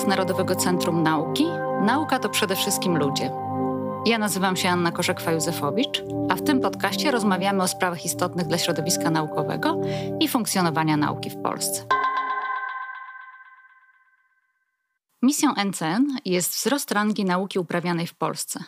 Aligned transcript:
podcast 0.00 0.08
Narodowego 0.08 0.56
Centrum 0.56 1.02
Nauki. 1.02 1.46
Nauka 1.82 2.18
to 2.18 2.28
przede 2.28 2.56
wszystkim 2.56 2.98
ludzie. 2.98 3.30
Ja 4.06 4.18
nazywam 4.18 4.56
się 4.56 4.68
Anna 4.68 4.90
Korzekwa-Józefowicz, 4.90 6.02
a 6.30 6.36
w 6.36 6.42
tym 6.42 6.60
podcaście 6.60 7.10
rozmawiamy 7.10 7.62
o 7.62 7.68
sprawach 7.68 8.04
istotnych 8.04 8.46
dla 8.46 8.58
środowiska 8.58 9.10
naukowego 9.10 9.80
i 10.20 10.28
funkcjonowania 10.28 10.96
nauki 10.96 11.30
w 11.30 11.36
Polsce. 11.42 11.86
Misją 15.22 15.54
NCN 15.64 16.16
jest 16.24 16.54
wzrost 16.54 16.92
rangi 16.92 17.24
nauki 17.24 17.58
uprawianej 17.58 18.06
w 18.06 18.14
Polsce. 18.14 18.64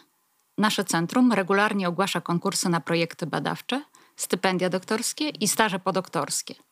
Nasze 0.59 0.85
centrum 0.85 1.33
regularnie 1.33 1.89
ogłasza 1.89 2.21
konkursy 2.21 2.69
na 2.69 2.81
projekty 2.81 3.27
badawcze, 3.27 3.83
stypendia 4.17 4.69
doktorskie 4.69 5.29
i 5.29 5.49
staże 5.49 5.79
podoktorskie– 5.79 6.55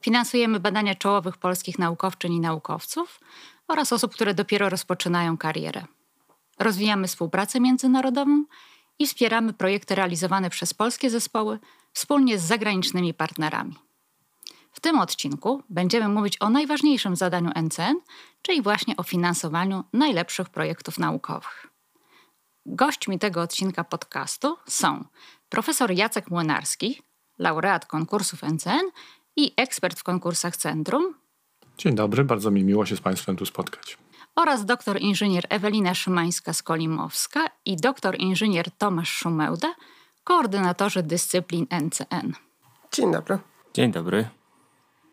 Finansujemy 0.00 0.60
badania 0.60 0.94
czołowych 0.94 1.36
polskich 1.36 1.78
naukowczyń 1.78 2.32
i 2.32 2.40
naukowców 2.40 3.20
oraz 3.68 3.92
osób, 3.92 4.14
które 4.14 4.34
dopiero 4.34 4.68
rozpoczynają 4.68 5.38
karierę. 5.38 5.84
Rozwijamy 6.58 7.08
współpracę 7.08 7.60
międzynarodową 7.60 8.44
i 8.98 9.06
wspieramy 9.06 9.52
projekty 9.52 9.94
realizowane 9.94 10.50
przez 10.50 10.74
polskie 10.74 11.10
zespoły 11.10 11.58
wspólnie 11.92 12.38
z 12.38 12.42
zagranicznymi 12.42 13.14
partnerami. 13.14 13.76
W 14.72 14.80
tym 14.80 14.98
odcinku 14.98 15.62
będziemy 15.70 16.08
mówić 16.08 16.36
o 16.40 16.50
najważniejszym 16.50 17.16
zadaniu 17.16 17.50
NCN, 17.62 18.00
czyli 18.42 18.62
właśnie 18.62 18.96
o 18.96 19.02
finansowaniu 19.02 19.84
najlepszych 19.92 20.48
projektów 20.48 20.98
naukowych. 20.98 21.66
Gośćmi 22.66 23.18
tego 23.18 23.42
odcinka 23.42 23.84
podcastu 23.84 24.56
są 24.66 25.04
profesor 25.48 25.90
Jacek 25.90 26.30
Młynarski, 26.30 27.02
laureat 27.38 27.86
konkursów 27.86 28.42
NCN 28.42 28.90
i 29.36 29.54
ekspert 29.56 29.98
w 29.98 30.02
konkursach 30.02 30.56
Centrum. 30.56 31.14
Dzień 31.78 31.94
dobry, 31.94 32.24
bardzo 32.24 32.50
mi 32.50 32.64
miło 32.64 32.86
się 32.86 32.96
z 32.96 33.00
Państwem 33.00 33.36
tu 33.36 33.46
spotkać. 33.46 33.98
Oraz 34.36 34.64
doktor 34.64 35.00
inżynier 35.00 35.44
Ewelina 35.48 35.92
Szymańska-Skolimowska 35.92 37.40
i 37.64 37.76
doktor 37.76 38.18
inżynier 38.18 38.70
Tomasz 38.70 39.10
Szumełda, 39.10 39.74
koordynatorzy 40.24 41.02
dyscyplin 41.02 41.66
NCN. 41.70 42.32
Dzień 42.92 43.12
dobry. 43.12 43.38
Dzień 43.74 43.92
dobry. 43.92 44.28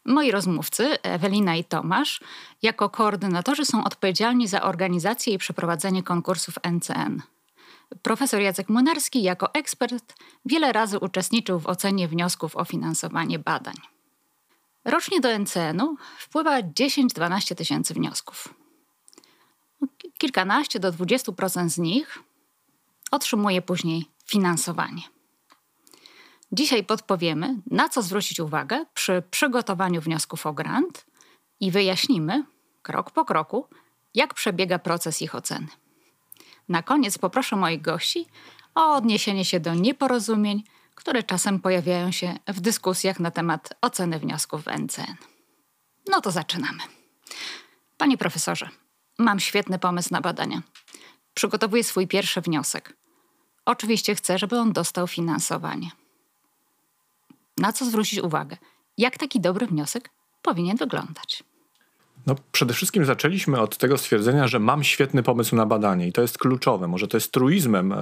Moi 0.05 0.31
rozmówcy, 0.31 1.01
Ewelina 1.01 1.55
i 1.55 1.63
Tomasz, 1.63 2.21
jako 2.61 2.89
koordynatorzy 2.89 3.65
są 3.65 3.83
odpowiedzialni 3.83 4.47
za 4.47 4.61
organizację 4.61 5.33
i 5.33 5.37
przeprowadzenie 5.37 6.03
konkursów 6.03 6.55
NCN. 6.71 7.21
Profesor 8.01 8.41
Jacek 8.41 8.69
Młynarski 8.69 9.23
jako 9.23 9.53
ekspert 9.53 10.13
wiele 10.45 10.73
razy 10.73 10.99
uczestniczył 10.99 11.59
w 11.59 11.67
ocenie 11.67 12.07
wniosków 12.07 12.55
o 12.55 12.65
finansowanie 12.65 13.39
badań. 13.39 13.75
Rocznie 14.85 15.21
do 15.21 15.39
NCN-u 15.39 15.95
wpływa 16.17 16.61
10-12 16.61 17.55
tysięcy 17.55 17.93
wniosków. 17.93 18.53
Kilkanaście 20.17 20.79
do 20.79 20.91
20% 20.91 21.69
z 21.69 21.77
nich 21.77 22.19
otrzymuje 23.11 23.61
później 23.61 24.05
finansowanie. 24.25 25.01
Dzisiaj 26.51 26.83
podpowiemy, 26.83 27.55
na 27.71 27.89
co 27.89 28.01
zwrócić 28.01 28.39
uwagę 28.39 28.85
przy 28.93 29.23
przygotowaniu 29.31 30.01
wniosków 30.01 30.45
o 30.45 30.53
grant 30.53 31.05
i 31.59 31.71
wyjaśnimy 31.71 32.43
krok 32.81 33.11
po 33.11 33.25
kroku, 33.25 33.67
jak 34.13 34.33
przebiega 34.33 34.79
proces 34.79 35.21
ich 35.21 35.35
oceny. 35.35 35.67
Na 36.69 36.83
koniec 36.83 37.17
poproszę 37.17 37.55
moich 37.55 37.81
gości 37.81 38.25
o 38.75 38.95
odniesienie 38.95 39.45
się 39.45 39.59
do 39.59 39.73
nieporozumień 39.73 40.63
które 40.95 41.23
czasem 41.23 41.59
pojawiają 41.59 42.11
się 42.11 42.39
w 42.47 42.59
dyskusjach 42.59 43.19
na 43.19 43.31
temat 43.31 43.73
oceny 43.81 44.19
wniosków 44.19 44.65
NCN. 44.67 45.15
No 46.07 46.21
to 46.21 46.31
zaczynamy. 46.31 46.79
Panie 47.97 48.17
profesorze, 48.17 48.69
mam 49.17 49.39
świetny 49.39 49.79
pomysł 49.79 50.09
na 50.11 50.21
badania. 50.21 50.61
Przygotowuję 51.33 51.83
swój 51.83 52.07
pierwszy 52.07 52.41
wniosek. 52.41 52.97
Oczywiście 53.65 54.15
chcę, 54.15 54.37
żeby 54.37 54.59
on 54.59 54.73
dostał 54.73 55.07
finansowanie. 55.07 55.91
Na 57.57 57.73
co 57.73 57.85
zwrócić 57.85 58.19
uwagę? 58.19 58.57
Jak 58.97 59.17
taki 59.17 59.41
dobry 59.41 59.67
wniosek 59.67 60.09
powinien 60.41 60.77
wyglądać? 60.77 61.43
No, 62.27 62.35
przede 62.51 62.73
wszystkim 62.73 63.05
zaczęliśmy 63.05 63.59
od 63.59 63.77
tego 63.77 63.97
stwierdzenia, 63.97 64.47
że 64.47 64.59
mam 64.59 64.83
świetny 64.83 65.23
pomysł 65.23 65.55
na 65.55 65.65
badanie 65.65 66.07
i 66.07 66.11
to 66.11 66.21
jest 66.21 66.37
kluczowe. 66.37 66.87
Może 66.87 67.07
to 67.07 67.17
jest 67.17 67.31
truizmem 67.31 67.91
e, 67.91 67.97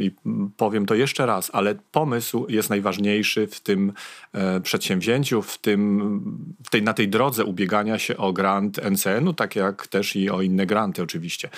i 0.00 0.10
powiem 0.56 0.86
to 0.86 0.94
jeszcze 0.94 1.26
raz, 1.26 1.50
ale 1.52 1.74
pomysł 1.92 2.46
jest 2.48 2.70
najważniejszy 2.70 3.46
w 3.46 3.60
tym 3.60 3.92
e, 4.32 4.60
przedsięwzięciu, 4.60 5.42
w 5.42 5.58
tym, 5.58 6.46
w 6.64 6.70
tej, 6.70 6.82
na 6.82 6.94
tej 6.94 7.08
drodze 7.08 7.44
ubiegania 7.44 7.98
się 7.98 8.16
o 8.16 8.32
grant 8.32 8.80
NCN-u, 8.90 9.32
tak 9.32 9.56
jak 9.56 9.86
też 9.86 10.16
i 10.16 10.30
o 10.30 10.42
inne 10.42 10.66
granty 10.66 11.02
oczywiście. 11.02 11.48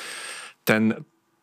Ten 0.65 0.95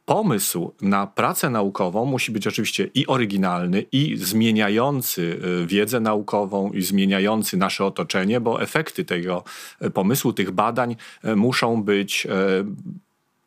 pomysł 0.06 0.72
na 0.82 1.08
pracę 1.08 1.50
naukową 1.50 2.06
musi 2.06 2.32
być 2.32 2.48
oczywiście 2.48 2.90
i 2.94 3.08
oryginalny, 3.08 3.86
i 3.92 4.18
zmieniający 4.18 5.40
y, 5.62 5.66
wiedzę 5.68 6.00
naukową, 6.00 6.72
i 6.72 6.82
zmieniający 6.82 7.58
nasze 7.58 7.86
otoczenie, 7.86 8.40
bo 8.40 8.62
efekty 8.62 9.06
tego 9.06 9.44
y, 9.82 9.92
pomysłu, 9.92 10.34
tych 10.34 10.52
badań 10.52 10.96
y, 11.26 11.36
muszą 11.36 11.84
być 11.84 12.28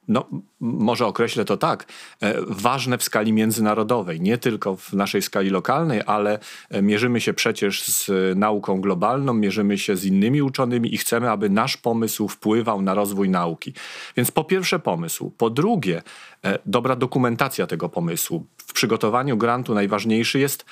no, 0.09 0.29
może 0.61 1.07
określę 1.07 1.45
to 1.45 1.57
tak, 1.57 1.87
e, 2.23 2.35
ważne 2.47 2.99
w 2.99 3.03
skali 3.03 3.33
międzynarodowej, 3.33 4.21
nie 4.21 4.39
tylko 4.39 4.77
w 4.77 4.93
naszej 4.93 5.23
skali 5.23 5.51
lokalnej, 5.51 6.03
ale 6.07 6.39
e, 6.71 6.83
mierzymy 6.83 7.21
się 7.21 7.35
przecież 7.35 7.83
z 7.83 8.11
nauką 8.39 8.81
globalną, 8.81 9.35
mierzymy 9.35 9.79
się 9.79 9.97
z 9.97 10.05
innymi 10.05 10.43
uczonymi 10.43 10.95
i 10.95 10.99
chcemy, 10.99 11.31
aby 11.31 11.51
nasz 11.51 11.77
pomysł 11.77 12.29
wpływał 12.29 12.83
na 12.83 12.95
rozwój 12.95 13.29
nauki. 13.29 13.73
Więc 14.17 14.31
po 14.31 14.45
pierwsze 14.45 14.79
pomysł, 14.79 15.31
po 15.31 15.51
drugie 15.51 16.03
e, 16.45 16.59
dobra 16.67 16.97
dokumentacja 16.97 17.67
tego 17.67 17.89
pomysłu. 17.89 18.47
W 18.57 18.73
przygotowaniu 18.73 19.37
grantu 19.37 19.75
najważniejszy 19.75 20.39
jest 20.39 20.65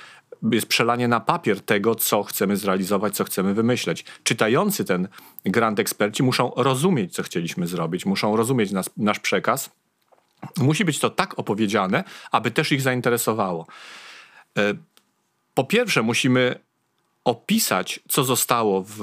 jest 0.53 0.67
przelanie 0.67 1.09
na 1.09 1.21
papier 1.21 1.61
tego, 1.61 1.95
co 1.95 2.23
chcemy 2.23 2.57
zrealizować, 2.57 3.17
co 3.17 3.25
chcemy 3.25 3.55
wymyśleć. 3.55 4.05
Czytający 4.23 4.85
ten 4.85 5.09
grant 5.45 5.81
eksperci 5.81 6.23
muszą 6.23 6.53
rozumieć, 6.57 7.15
co 7.15 7.23
chcieliśmy 7.23 7.67
zrobić, 7.67 8.07
muszą 8.07 8.37
rozumieć 8.37 8.73
nas, 8.73 8.91
nasz 8.97 9.21
przekaz. 9.21 9.71
Musi 10.57 10.85
być 10.85 10.99
to 10.99 11.11
tak 11.11 11.39
opowiedziane, 11.39 12.05
aby 12.33 12.51
też 12.51 12.73
ich 12.73 12.83
zainteresowało. 12.83 13.67
E, 14.59 14.75
po 15.55 15.65
pierwsze, 15.65 16.03
musimy 16.03 16.59
opisać, 17.25 18.01
co 18.09 18.25
zostało 18.25 18.85
w 18.89 19.01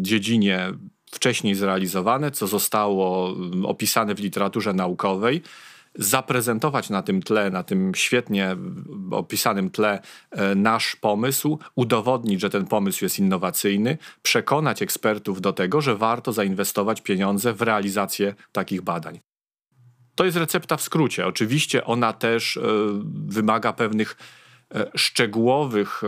dziedzinie 0.00 0.72
wcześniej 1.10 1.54
zrealizowane, 1.54 2.30
co 2.30 2.46
zostało 2.46 3.34
opisane 3.64 4.14
w 4.14 4.20
literaturze 4.20 4.72
naukowej, 4.72 5.42
zaprezentować 5.94 6.90
na 6.90 7.02
tym 7.02 7.22
tle, 7.22 7.50
na 7.50 7.62
tym 7.62 7.94
świetnie 7.94 8.56
opisanym 9.10 9.70
tle 9.70 10.02
e, 10.30 10.54
nasz 10.54 10.96
pomysł, 10.96 11.58
udowodnić, 11.74 12.40
że 12.40 12.50
ten 12.50 12.66
pomysł 12.66 13.04
jest 13.04 13.18
innowacyjny, 13.18 13.98
przekonać 14.22 14.82
ekspertów 14.82 15.40
do 15.40 15.52
tego, 15.52 15.80
że 15.80 15.96
warto 15.96 16.32
zainwestować 16.32 17.00
pieniądze 17.00 17.52
w 17.52 17.62
realizację 17.62 18.34
takich 18.52 18.82
badań. 18.82 19.20
To 20.14 20.24
jest 20.24 20.36
recepta 20.36 20.76
w 20.76 20.82
skrócie. 20.82 21.26
Oczywiście 21.26 21.84
ona 21.84 22.12
też 22.12 22.56
y, 22.56 22.60
wymaga 23.26 23.72
pewnych 23.72 24.16
E, 24.16 24.39
szczegółowych, 24.94 26.02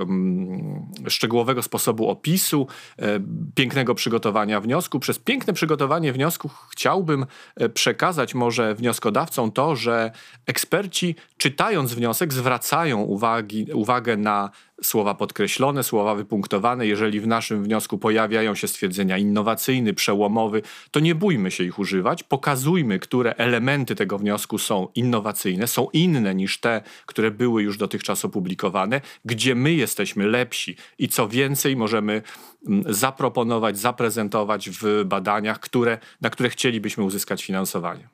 szczegółowego 1.09 1.63
sposobu 1.63 2.09
opisu, 2.09 2.67
e, 2.99 3.21
pięknego 3.55 3.95
przygotowania 3.95 4.61
wniosku. 4.61 5.01
Przez 5.01 5.19
piękne 5.19 5.53
przygotowanie 5.53 6.13
wniosku 6.13 6.51
chciałbym 6.71 7.27
e, 7.57 7.69
przekazać 7.69 8.35
może 8.35 8.75
wnioskodawcom 8.75 9.53
to, 9.53 9.77
że 9.77 10.11
eksperci 10.47 11.15
czytając 11.37 11.95
wniosek 11.95 12.33
zwracają 12.33 13.01
uwagi, 13.01 13.67
uwagę 13.73 14.17
na 14.17 14.51
słowa 14.83 15.15
podkreślone, 15.15 15.83
słowa 15.83 16.15
wypunktowane. 16.15 16.87
Jeżeli 16.87 17.21
w 17.21 17.27
naszym 17.27 17.65
wniosku 17.65 17.99
pojawiają 17.99 18.55
się 18.55 18.69
stwierdzenia 18.69 19.19
innowacyjny, 19.19 19.95
przełomowy, 19.95 20.63
to 20.91 21.01
nie 21.01 21.15
bójmy 21.15 21.51
się 21.51 21.65
ich 21.65 21.79
używać. 21.79 22.23
Pokazujmy, 22.23 22.99
które 22.99 23.35
elementy 23.35 23.95
tego 23.95 24.19
wniosku 24.19 24.59
są 24.59 24.89
innowacyjne, 24.95 25.67
są 25.67 25.89
inne 25.93 26.35
niż 26.35 26.61
te, 26.61 26.83
które 27.07 27.31
były 27.31 27.63
już 27.63 27.79
dotychczas 27.79 28.25
opublikowane, 28.25 29.01
gdzie 29.25 29.55
my 29.55 29.73
jesteśmy 29.73 30.27
lepsi 30.27 30.77
i 30.99 31.09
co 31.09 31.29
więcej 31.29 31.77
możemy 31.77 32.23
mm, 32.67 32.95
zaproponować, 32.95 33.79
zaprezentować 33.79 34.71
w 34.71 35.05
badaniach, 35.05 35.61
które, 35.61 35.99
na 36.21 36.31
które 36.31 36.51
chcielibyśmy 36.51 37.05
uzyskać 37.05 37.45
finansowanie. 37.45 38.09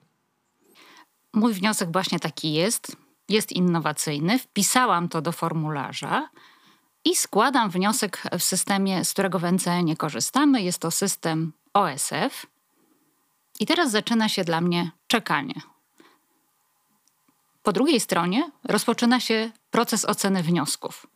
Mój 1.35 1.53
wniosek 1.53 1.93
właśnie 1.93 2.19
taki 2.21 2.53
jest. 2.53 2.97
Jest 3.29 3.53
innowacyjny. 3.53 4.39
Wpisałam 4.39 5.09
to 5.09 5.23
do 5.23 5.33
formularza 5.33 6.29
i 7.09 7.17
składam 7.17 7.71
wniosek 7.71 8.23
w 8.39 8.43
systemie, 8.43 9.05
z 9.05 9.13
którego 9.13 9.39
w 9.39 9.53
NCN 9.53 9.97
korzystamy. 9.97 10.63
Jest 10.63 10.79
to 10.79 10.91
system 10.91 11.53
OSF. 11.75 12.47
I 13.61 13.67
teraz 13.67 13.91
zaczyna 13.91 14.29
się 14.29 14.45
dla 14.45 14.61
mnie 14.61 14.91
czekanie. 15.07 15.55
Po 17.63 17.73
drugiej 17.73 18.01
stronie 18.01 18.51
rozpoczyna 18.65 19.21
się 19.21 19.51
proces 19.71 20.05
oceny 20.05 20.43
wniosków. 20.43 21.07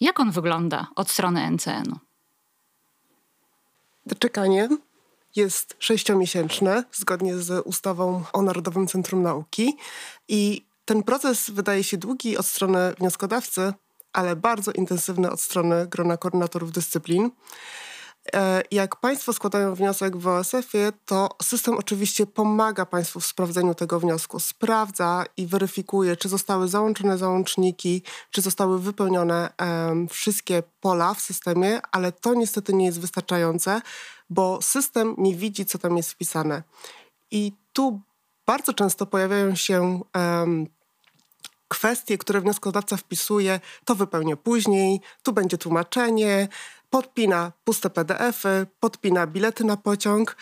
Jak 0.00 0.20
on 0.20 0.30
wygląda 0.30 0.86
od 0.96 1.10
strony 1.10 1.50
NCN-u? 1.50 1.98
Czekanie 4.18 4.68
jest 5.36 5.76
sześciomiesięczny, 5.78 6.84
zgodnie 6.92 7.38
z 7.38 7.66
ustawą 7.66 8.24
o 8.32 8.42
Narodowym 8.42 8.86
Centrum 8.86 9.22
Nauki. 9.22 9.76
I 10.28 10.64
ten 10.84 11.02
proces 11.02 11.50
wydaje 11.50 11.84
się 11.84 11.96
długi 11.96 12.36
od 12.36 12.46
strony 12.46 12.94
wnioskodawcy, 12.98 13.72
ale 14.12 14.36
bardzo 14.36 14.72
intensywny 14.72 15.30
od 15.30 15.40
strony 15.40 15.86
grona 15.86 16.16
koordynatorów 16.16 16.72
dyscyplin. 16.72 17.30
E, 18.34 18.62
jak 18.70 18.96
Państwo 18.96 19.32
składają 19.32 19.74
wniosek 19.74 20.16
w 20.16 20.26
OSF-ie, 20.26 20.92
to 21.06 21.28
system 21.42 21.74
oczywiście 21.78 22.26
pomaga 22.26 22.86
Państwu 22.86 23.20
w 23.20 23.26
sprawdzeniu 23.26 23.74
tego 23.74 24.00
wniosku. 24.00 24.40
Sprawdza 24.40 25.24
i 25.36 25.46
weryfikuje, 25.46 26.16
czy 26.16 26.28
zostały 26.28 26.68
załączone 26.68 27.18
załączniki, 27.18 28.02
czy 28.30 28.40
zostały 28.40 28.80
wypełnione 28.80 29.50
um, 29.60 30.08
wszystkie 30.08 30.62
pola 30.80 31.14
w 31.14 31.20
systemie, 31.20 31.80
ale 31.92 32.12
to 32.12 32.34
niestety 32.34 32.74
nie 32.74 32.86
jest 32.86 33.00
wystarczające, 33.00 33.80
bo 34.30 34.62
system 34.62 35.14
nie 35.18 35.34
widzi, 35.34 35.66
co 35.66 35.78
tam 35.78 35.96
jest 35.96 36.12
wpisane. 36.12 36.62
I 37.30 37.52
tu 37.72 38.00
bardzo 38.46 38.72
często 38.72 39.06
pojawiają 39.06 39.54
się 39.54 40.00
um, 40.14 40.66
kwestie, 41.68 42.18
które 42.18 42.40
wnioskodawca 42.40 42.96
wpisuje, 42.96 43.60
to 43.84 43.94
wypełnię 43.94 44.36
później, 44.36 45.00
tu 45.22 45.32
będzie 45.32 45.58
tłumaczenie, 45.58 46.48
podpina 46.90 47.52
puste 47.64 47.90
PDFy, 47.90 48.66
podpina 48.80 49.26
bilety 49.26 49.64
na 49.64 49.76
pociąg, 49.76 50.36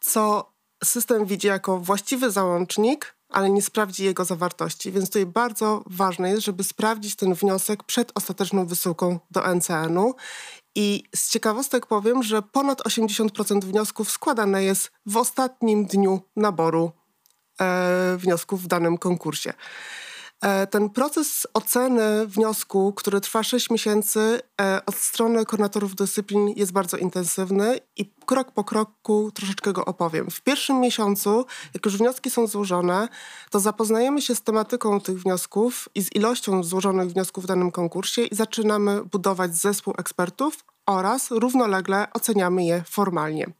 co 0.00 0.52
system 0.84 1.26
widzi 1.26 1.46
jako 1.46 1.78
właściwy 1.78 2.30
załącznik, 2.30 3.14
ale 3.28 3.50
nie 3.50 3.62
sprawdzi 3.62 4.04
jego 4.04 4.24
zawartości. 4.24 4.92
Więc 4.92 5.06
tutaj 5.08 5.26
bardzo 5.26 5.82
ważne 5.86 6.30
jest, 6.30 6.42
żeby 6.42 6.64
sprawdzić 6.64 7.16
ten 7.16 7.34
wniosek 7.34 7.82
przed 7.84 8.12
ostateczną 8.14 8.66
wysyłką 8.66 9.18
do 9.30 9.54
NCN-u. 9.54 10.14
I 10.74 11.04
z 11.14 11.30
ciekawostek 11.30 11.86
powiem, 11.86 12.22
że 12.22 12.42
ponad 12.42 12.82
80% 12.82 13.64
wniosków 13.64 14.10
składane 14.10 14.64
jest 14.64 14.92
w 15.06 15.16
ostatnim 15.16 15.86
dniu 15.86 16.20
naboru 16.36 16.92
e, 17.60 18.16
wniosków 18.16 18.62
w 18.62 18.66
danym 18.66 18.98
konkursie. 18.98 19.52
E, 20.44 20.66
ten 20.66 20.90
proces 20.90 21.46
oceny 21.54 22.26
wniosku, 22.26 22.92
który 22.92 23.20
trwa 23.20 23.42
6 23.42 23.70
miesięcy, 23.70 24.40
e, 24.60 24.80
od 24.86 24.94
strony 24.94 25.44
koordynatorów 25.44 25.94
dyscyplin 25.94 26.48
jest 26.48 26.72
bardzo 26.72 26.96
intensywny 26.96 27.80
i 27.96 28.12
krok 28.26 28.52
po 28.52 28.64
kroku 28.64 29.30
troszeczkę 29.34 29.72
go 29.72 29.84
opowiem. 29.84 30.30
W 30.30 30.40
pierwszym 30.40 30.80
miesiącu, 30.80 31.46
jak 31.74 31.86
już 31.86 31.96
wnioski 31.96 32.30
są 32.30 32.46
złożone, 32.46 33.08
to 33.50 33.60
zapoznajemy 33.60 34.22
się 34.22 34.34
z 34.34 34.42
tematyką 34.42 35.00
tych 35.00 35.22
wniosków 35.22 35.88
i 35.94 36.02
z 36.02 36.14
ilością 36.14 36.62
złożonych 36.62 37.08
wniosków 37.08 37.44
w 37.44 37.46
danym 37.46 37.70
konkursie 37.70 38.22
i 38.22 38.34
zaczynamy 38.34 39.04
budować 39.04 39.56
zespół 39.56 39.94
ekspertów 39.98 40.64
oraz 40.86 41.30
równolegle 41.30 42.06
oceniamy 42.12 42.64
je 42.64 42.82
formalnie. 42.90 43.59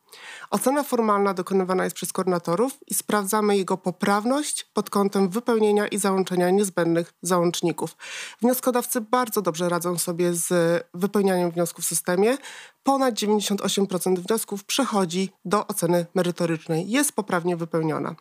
Ocena 0.51 0.83
formalna 0.83 1.35
dokonywana 1.35 1.85
jest 1.85 1.97
przez 1.97 2.12
koordynatorów 2.12 2.79
i 2.87 2.95
sprawdzamy 2.95 3.57
jego 3.57 3.77
poprawność 3.77 4.65
pod 4.65 4.91
kątem 4.91 5.29
wypełnienia 5.29 5.87
i 5.87 5.99
załączenia 5.99 6.51
niezbędnych 6.51 7.12
załączników. 7.23 7.97
Wnioskodawcy 8.41 9.01
bardzo 9.01 9.43
dobrze 9.43 9.69
radzą 9.69 9.99
sobie 9.99 10.35
z 10.35 10.53
wypełnianiem 10.95 11.51
wniosków 11.51 11.85
w 11.85 11.89
systemie. 11.89 12.39
Ponad 12.83 13.15
98% 13.15 14.19
wniosków 14.19 14.65
przechodzi 14.65 15.31
do 15.45 15.67
oceny 15.67 16.07
merytorycznej, 16.15 16.91
jest 16.91 17.12
poprawnie 17.12 17.57
wypełniona. 17.57 18.15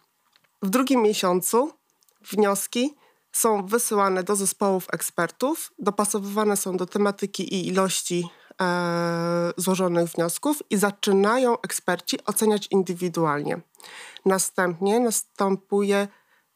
W 0.61 0.69
drugim 0.69 1.01
miesiącu 1.01 1.71
wnioski 2.21 2.95
są 3.31 3.65
wysyłane 3.65 4.23
do 4.23 4.35
zespołów 4.35 4.87
ekspertów, 4.91 5.71
dopasowywane 5.79 6.57
są 6.57 6.77
do 6.77 6.85
tematyki 6.85 7.53
i 7.53 7.67
ilości 7.67 8.29
złożonych 9.57 10.09
wniosków 10.09 10.63
i 10.69 10.77
zaczynają 10.77 11.61
eksperci 11.61 12.25
oceniać 12.25 12.67
indywidualnie. 12.71 13.61
Następnie 14.25 14.99
następuje 14.99 16.07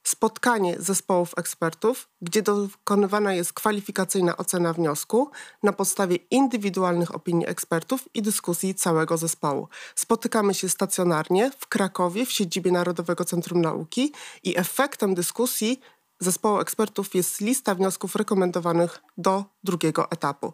spotkanie 0.04 0.76
zespołów 0.80 1.34
ekspertów, 1.38 2.08
gdzie 2.22 2.42
dokonywana 2.42 3.34
jest 3.34 3.54
kwalifikacyjna 3.54 4.38
ocena 4.38 4.74
wniosku 4.74 5.32
na 5.64 5.74
podstawie 5.74 6.16
indywidualnych 6.16 7.16
opinii 7.16 7.48
ekspertów 7.48 8.10
i 8.14 8.22
dyskusji 8.22 8.76
całego 8.76 9.18
zespołu. 9.18 9.68
Spotykamy 9.96 10.54
się 10.54 10.70
stacjonarnie 10.70 11.52
w 11.60 11.68
Krakowie 11.68 12.26
w 12.26 12.32
siedzibie 12.32 12.72
Narodowego 12.72 13.26
Centrum 13.26 13.62
Nauki 13.62 14.14
i 14.44 14.58
efektem 14.58 15.16
dyskusji 15.16 15.80
zespołu 16.20 16.60
ekspertów 16.60 17.16
jest 17.16 17.42
lista 17.42 17.76
wniosków 17.76 18.16
rekomendowanych 18.16 19.02
do 19.18 19.44
drugiego 19.64 20.12
etapu. 20.12 20.54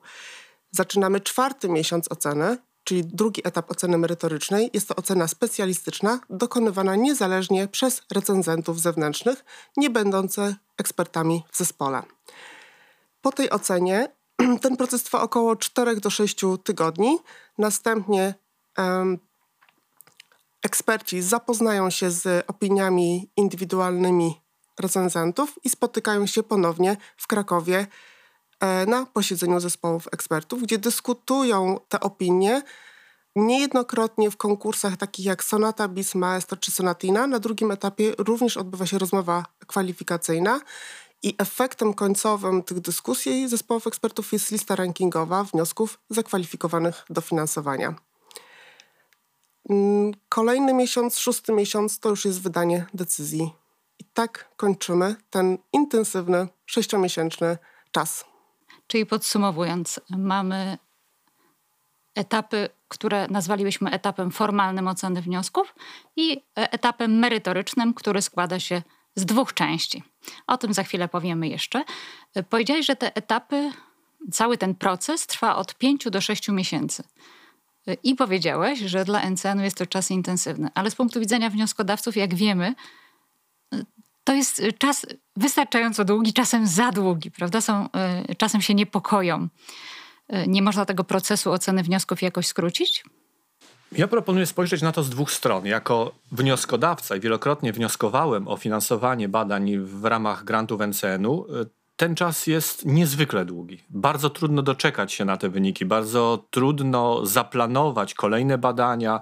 Zaczynamy 0.72 1.20
czwarty 1.20 1.70
miesiąc 1.70 2.12
oceny, 2.12 2.58
czyli 2.84 3.06
drugi 3.06 3.48
etap 3.48 3.72
oceny 3.72 3.98
merytorycznej. 3.98 4.70
Jest 4.74 4.88
to 4.88 4.96
ocena 4.96 5.28
specjalistyczna, 5.28 6.20
dokonywana 6.30 6.96
niezależnie 6.96 7.68
przez 7.68 8.02
recenzentów 8.12 8.82
zewnętrznych, 8.82 9.46
nie 9.78 9.90
będące 9.90 10.56
ekspertami 10.78 11.44
w 11.52 11.58
zespole. 11.58 12.04
Po 13.22 13.32
tej 13.32 13.50
ocenie 13.50 14.10
ten 14.62 14.78
proces 14.78 15.04
trwa 15.04 15.22
około 15.22 15.56
4 15.56 15.96
do 15.96 16.10
6 16.10 16.42
tygodni. 16.64 17.18
Następnie 17.58 18.34
um, 18.78 19.20
eksperci 20.64 21.22
zapoznają 21.22 21.90
się 21.90 22.12
z 22.12 22.46
opiniami 22.48 23.30
indywidualnymi 23.36 24.42
recenzentów 24.80 25.60
i 25.64 25.70
spotykają 25.70 26.26
się 26.26 26.44
ponownie 26.44 26.98
w 27.18 27.28
Krakowie 27.28 27.88
na 28.88 29.06
posiedzeniu 29.06 29.60
zespołów 29.60 30.08
ekspertów, 30.12 30.64
gdzie 30.64 30.78
dyskutują 30.78 31.80
te 31.90 32.00
opinie 32.00 32.62
niejednokrotnie 33.36 34.32
w 34.32 34.38
konkursach 34.38 34.98
takich 34.98 35.26
jak 35.26 35.44
Sonata 35.44 35.88
Bis 35.88 36.16
Maestro 36.16 36.58
czy 36.58 36.72
Sonatina. 36.72 37.28
Na 37.28 37.40
drugim 37.40 37.72
etapie 37.72 38.14
również 38.18 38.58
odbywa 38.58 38.86
się 38.86 38.98
rozmowa 38.98 39.46
kwalifikacyjna 39.68 40.62
i 41.24 41.36
efektem 41.38 41.94
końcowym 41.94 42.64
tych 42.64 42.80
dyskusji 42.80 43.48
zespołów 43.48 43.88
ekspertów 43.88 44.34
jest 44.34 44.52
lista 44.52 44.76
rankingowa 44.76 45.44
wniosków 45.44 46.00
zakwalifikowanych 46.10 47.06
do 47.10 47.22
finansowania. 47.22 47.96
Mm, 49.70 50.12
kolejny 50.30 50.74
miesiąc, 50.74 51.18
szósty 51.18 51.54
miesiąc 51.54 52.00
to 52.00 52.10
już 52.10 52.26
jest 52.26 52.42
wydanie 52.42 52.86
decyzji. 52.94 53.54
I 54.00 54.04
tak 54.04 54.50
kończymy 54.58 55.16
ten 55.30 55.58
intensywny, 55.74 56.48
sześciomiesięczny 56.66 57.58
czas. 57.92 58.29
Czyli 58.90 59.06
podsumowując, 59.06 60.00
mamy 60.10 60.78
etapy, 62.16 62.70
które 62.88 63.28
nazwalibyśmy 63.28 63.92
etapem 63.92 64.32
formalnym 64.32 64.88
oceny 64.88 65.22
wniosków 65.22 65.76
i 66.16 66.42
etapem 66.56 67.20
merytorycznym, 67.20 67.94
który 67.94 68.22
składa 68.22 68.60
się 68.60 68.82
z 69.16 69.26
dwóch 69.26 69.54
części. 69.54 70.04
O 70.48 70.58
tym 70.58 70.74
za 70.74 70.84
chwilę 70.84 71.08
powiemy 71.08 71.48
jeszcze. 71.48 71.84
Powiedziałeś, 72.50 72.86
że 72.86 72.96
te 72.96 73.16
etapy, 73.16 73.72
cały 74.32 74.58
ten 74.58 74.76
proces 74.76 75.28
trwa 75.28 75.56
od 75.56 75.76
5 75.76 76.06
do 76.06 76.22
6 76.22 76.50
miesięcy. 76.50 77.04
I 78.04 78.16
powiedziałeś, 78.16 78.80
że 78.80 79.06
dla 79.06 79.30
NCN-u 79.30 79.64
jest 79.64 79.78
to 79.78 79.86
czas 79.86 80.12
intensywny, 80.12 80.70
ale 80.76 80.92
z 80.92 80.96
punktu 80.96 81.20
widzenia 81.20 81.50
wnioskodawców, 81.50 82.18
jak 82.18 82.36
wiemy, 82.36 82.76
to 84.24 84.34
jest 84.34 84.62
czas 84.78 85.06
wystarczająco 85.36 86.06
długi, 86.06 86.34
czasem 86.34 86.68
za 86.68 86.92
długi, 86.92 87.32
prawda? 87.32 87.62
Są, 87.62 87.90
y, 88.30 88.36
czasem 88.36 88.62
się 88.62 88.74
niepokoją. 88.74 89.48
Y, 90.34 90.48
nie 90.48 90.62
można 90.62 90.86
tego 90.86 91.04
procesu 91.04 91.52
oceny 91.52 91.84
wniosków 91.84 92.22
jakoś 92.22 92.48
skrócić? 92.48 93.04
Ja 93.92 94.08
proponuję 94.08 94.46
spojrzeć 94.46 94.82
na 94.82 94.92
to 94.92 95.04
z 95.04 95.10
dwóch 95.10 95.32
stron. 95.32 95.66
Jako 95.66 96.12
wnioskodawca 96.32 97.16
i 97.16 97.20
wielokrotnie 97.20 97.74
wnioskowałem 97.74 98.48
o 98.48 98.58
finansowanie 98.58 99.30
badań 99.30 99.78
w 99.78 100.06
ramach 100.06 100.44
grantów 100.44 100.82
NCN-u, 100.82 101.46
y, 101.56 101.79
ten 102.00 102.16
czas 102.16 102.48
jest 102.48 102.86
niezwykle 102.86 103.46
długi. 103.46 103.84
Bardzo 103.90 104.30
trudno 104.30 104.62
doczekać 104.62 105.14
się 105.14 105.26
na 105.26 105.38
te 105.38 105.50
wyniki, 105.50 105.86
bardzo 105.86 106.48
trudno 106.50 107.26
zaplanować 107.26 108.14
kolejne 108.14 108.58
badania, 108.58 109.20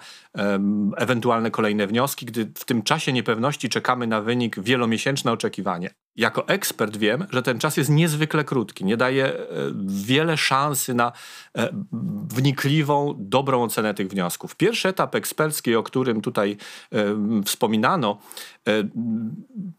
ewentualne 0.97 1.51
kolejne 1.51 1.87
wnioski, 1.87 2.25
gdy 2.25 2.51
w 2.55 2.65
tym 2.65 2.81
czasie 2.81 3.13
niepewności 3.13 3.69
czekamy 3.69 4.07
na 4.07 4.21
wynik 4.21 4.59
wielomiesięczne 4.59 5.31
oczekiwanie. 5.31 5.89
Jako 6.17 6.47
ekspert 6.47 6.97
wiem, 6.97 7.27
że 7.29 7.43
ten 7.43 7.59
czas 7.59 7.77
jest 7.77 7.89
niezwykle 7.89 8.43
krótki, 8.43 8.85
nie 8.85 8.97
daje 8.97 9.25
e, 9.25 9.45
wiele 9.85 10.37
szansy 10.37 10.93
na 10.93 11.11
e, 11.57 11.69
wnikliwą, 12.29 13.15
dobrą 13.17 13.63
ocenę 13.63 13.93
tych 13.93 14.07
wniosków. 14.07 14.55
Pierwszy 14.55 14.87
etap 14.89 15.15
ekspercki, 15.15 15.75
o 15.75 15.83
którym 15.83 16.21
tutaj 16.21 16.57
wspominano, 17.45 18.17
e, 18.67 18.71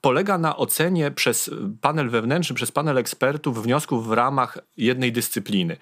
polega 0.00 0.38
na 0.38 0.57
ocenie 0.57 1.11
przez 1.11 1.50
panel 1.80 2.11
wewnętrzny, 2.11 2.57
przez 2.57 2.73
panel 2.73 2.99
ekspertów 2.99 3.62
wniosków 3.62 4.09
w 4.09 4.12
ramach 4.12 4.59
jednej 4.76 5.12
dyscypliny. 5.12 5.76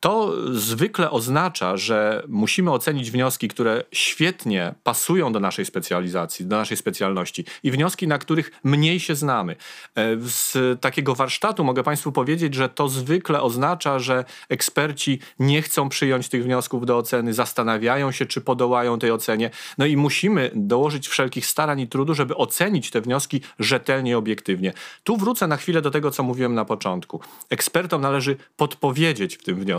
To 0.00 0.32
zwykle 0.52 1.10
oznacza, 1.10 1.76
że 1.76 2.22
musimy 2.28 2.72
ocenić 2.72 3.10
wnioski, 3.10 3.48
które 3.48 3.84
świetnie 3.92 4.74
pasują 4.82 5.32
do 5.32 5.40
naszej 5.40 5.64
specjalizacji, 5.64 6.46
do 6.46 6.56
naszej 6.56 6.76
specjalności 6.76 7.44
i 7.62 7.70
wnioski, 7.70 8.08
na 8.08 8.18
których 8.18 8.50
mniej 8.64 9.00
się 9.00 9.14
znamy. 9.14 9.56
E, 9.96 10.16
z 10.20 10.80
takiego 10.80 11.14
warsztatu 11.14 11.64
mogę 11.64 11.82
Państwu 11.82 12.12
powiedzieć, 12.12 12.54
że 12.54 12.68
to 12.68 12.88
zwykle 12.88 13.42
oznacza, 13.42 13.98
że 13.98 14.24
eksperci 14.48 15.18
nie 15.38 15.62
chcą 15.62 15.88
przyjąć 15.88 16.28
tych 16.28 16.44
wniosków 16.44 16.86
do 16.86 16.96
oceny, 16.96 17.34
zastanawiają 17.34 18.12
się, 18.12 18.26
czy 18.26 18.40
podołają 18.40 18.98
tej 18.98 19.10
ocenie. 19.10 19.50
No 19.78 19.86
i 19.86 19.96
musimy 19.96 20.50
dołożyć 20.54 21.08
wszelkich 21.08 21.46
starań 21.46 21.80
i 21.80 21.88
trudu, 21.88 22.14
żeby 22.14 22.36
ocenić 22.36 22.90
te 22.90 23.00
wnioski 23.00 23.40
rzetelnie 23.58 24.10
i 24.10 24.14
obiektywnie. 24.14 24.72
Tu 25.04 25.16
wrócę 25.16 25.46
na 25.46 25.56
chwilę 25.56 25.82
do 25.82 25.90
tego, 25.90 26.10
co 26.10 26.22
mówiłem 26.22 26.54
na 26.54 26.64
początku. 26.64 27.20
Ekspertom 27.50 28.00
należy 28.00 28.36
podpowiedzieć 28.56 29.36
w 29.36 29.42
tym 29.42 29.56
wniosku, 29.56 29.69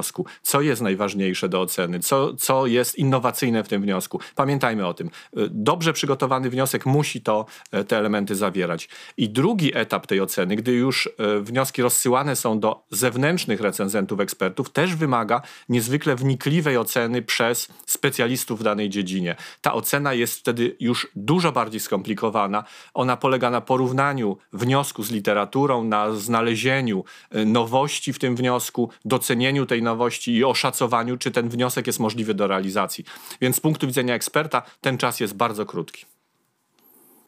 co 0.41 0.61
jest 0.61 0.81
najważniejsze 0.81 1.49
do 1.49 1.61
oceny, 1.61 1.99
co, 1.99 2.33
co 2.33 2.67
jest 2.67 2.95
innowacyjne 2.95 3.63
w 3.63 3.67
tym 3.67 3.81
wniosku. 3.81 4.19
Pamiętajmy 4.35 4.87
o 4.87 4.93
tym. 4.93 5.07
E, 5.07 5.11
dobrze 5.49 5.93
przygotowany 5.93 6.49
wniosek 6.49 6.85
musi 6.85 7.21
to, 7.21 7.45
e, 7.71 7.83
te 7.83 7.97
elementy 7.97 8.35
zawierać. 8.35 8.89
I 9.17 9.29
drugi 9.29 9.77
etap 9.77 10.07
tej 10.07 10.21
oceny, 10.21 10.55
gdy 10.55 10.71
już 10.71 11.07
e, 11.07 11.39
wnioski 11.39 11.81
rozsyłane 11.81 12.35
są 12.35 12.59
do 12.59 12.83
zewnętrznych 12.91 13.61
recenzentów, 13.61 14.19
ekspertów, 14.19 14.69
też 14.69 14.95
wymaga 14.95 15.41
niezwykle 15.69 16.15
wnikliwej 16.15 16.77
oceny 16.77 17.21
przez 17.21 17.67
specjalistów 17.85 18.59
w 18.59 18.63
danej 18.63 18.89
dziedzinie. 18.89 19.35
Ta 19.61 19.73
ocena 19.73 20.13
jest 20.13 20.39
wtedy 20.39 20.75
już 20.79 21.07
dużo 21.15 21.51
bardziej 21.51 21.79
skomplikowana. 21.79 22.63
Ona 22.93 23.17
polega 23.17 23.49
na 23.49 23.61
porównaniu 23.61 24.37
wniosku 24.53 25.03
z 25.03 25.11
literaturą, 25.11 25.83
na 25.83 26.11
znalezieniu 26.11 27.03
nowości 27.45 28.13
w 28.13 28.19
tym 28.19 28.35
wniosku, 28.35 28.89
docenieniu 29.05 29.65
tej 29.65 29.80
nowości 29.81 30.35
i 30.35 30.43
oszacowaniu, 30.43 31.17
czy 31.17 31.31
ten 31.31 31.49
wniosek 31.49 31.87
jest 31.87 31.99
możliwy 31.99 32.33
do 32.33 32.47
realizacji. 32.47 33.05
Więc 33.41 33.55
z 33.55 33.59
punktu 33.59 33.87
widzenia 33.87 34.15
eksperta 34.15 34.61
ten 34.81 34.97
czas 34.97 35.19
jest 35.19 35.33
bardzo 35.33 35.65
krótki. 35.65 36.05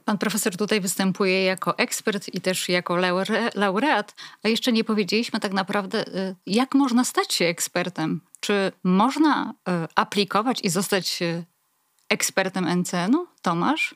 Pan 0.05 0.17
profesor 0.17 0.57
tutaj 0.57 0.81
występuje 0.81 1.43
jako 1.43 1.77
ekspert 1.77 2.33
i 2.33 2.41
też 2.41 2.69
jako 2.69 2.97
laureat, 3.55 4.15
a 4.43 4.47
jeszcze 4.47 4.71
nie 4.71 4.83
powiedzieliśmy 4.83 5.39
tak 5.39 5.53
naprawdę, 5.53 6.07
y, 6.07 6.35
jak 6.45 6.75
można 6.75 7.03
stać 7.03 7.33
się 7.33 7.45
ekspertem. 7.45 8.21
Czy 8.39 8.71
można 8.83 9.53
y, 9.53 9.87
aplikować 9.95 10.59
i 10.63 10.69
zostać 10.69 11.21
y, 11.21 11.45
ekspertem 12.09 12.79
NCN-u? 12.79 13.27
Tomasz? 13.41 13.95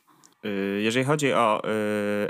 Jeżeli 0.79 1.05
chodzi 1.05 1.33
o 1.33 1.61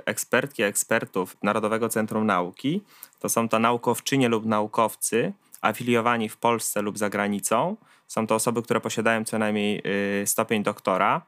ekspertki, 0.05 0.63
ekspertów 0.63 1.37
Narodowego 1.43 1.89
Centrum 1.89 2.25
Nauki, 2.25 2.81
to 3.19 3.29
są 3.29 3.49
to 3.49 3.59
naukowczynie 3.59 4.29
lub 4.29 4.45
naukowcy 4.45 5.33
afiliowani 5.61 6.29
w 6.29 6.37
Polsce 6.37 6.81
lub 6.81 6.97
za 6.97 7.09
granicą. 7.09 7.77
Są 8.07 8.27
to 8.27 8.35
osoby, 8.35 8.61
które 8.61 8.81
posiadają 8.81 9.23
co 9.23 9.37
najmniej 9.39 9.83
stopień 10.25 10.63
doktora 10.63 11.21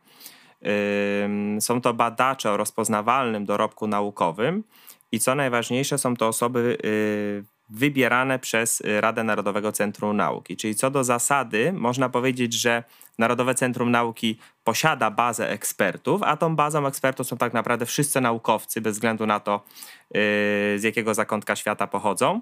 są 1.60 1.82
to 1.82 1.94
badacze 1.94 2.52
o 2.52 2.58
rozpoznawalnym 2.58 3.46
dorobku 3.46 3.88
naukowym 3.88 4.64
i 5.12 5.20
co 5.20 5.36
najważniejsze, 5.36 5.98
są 5.98 6.16
to 6.16 6.28
osoby 6.28 6.78
y, 6.86 7.44
wybierane 7.70 8.40
przez 8.40 8.84
Radę 9.00 9.24
Narodowego 9.24 9.72
Centrum 9.72 10.18
Nauki. 10.18 10.58
Czyli 10.58 10.76
co 10.76 10.92
do 10.92 11.04
zasady, 11.04 11.74
można 11.74 12.10
powiedzieć, 12.10 12.54
że 12.54 12.84
Narodowe 13.18 13.56
Centrum 13.56 13.92
Nauki 13.92 14.40
posiada 14.64 15.12
bazę 15.12 15.50
ekspertów, 15.50 16.24
a 16.24 16.38
tą 16.38 16.56
bazą 16.56 16.88
ekspertów 16.88 17.28
są 17.28 17.38
tak 17.38 17.54
naprawdę 17.54 17.86
wszyscy 17.86 18.22
naukowcy, 18.22 18.82
bez 18.82 18.94
względu 18.94 19.26
na 19.26 19.40
to, 19.40 19.56
y, 19.56 20.80
z 20.80 20.84
jakiego 20.84 21.14
zakątka 21.14 21.56
świata 21.56 21.88
pochodzą. 21.88 22.42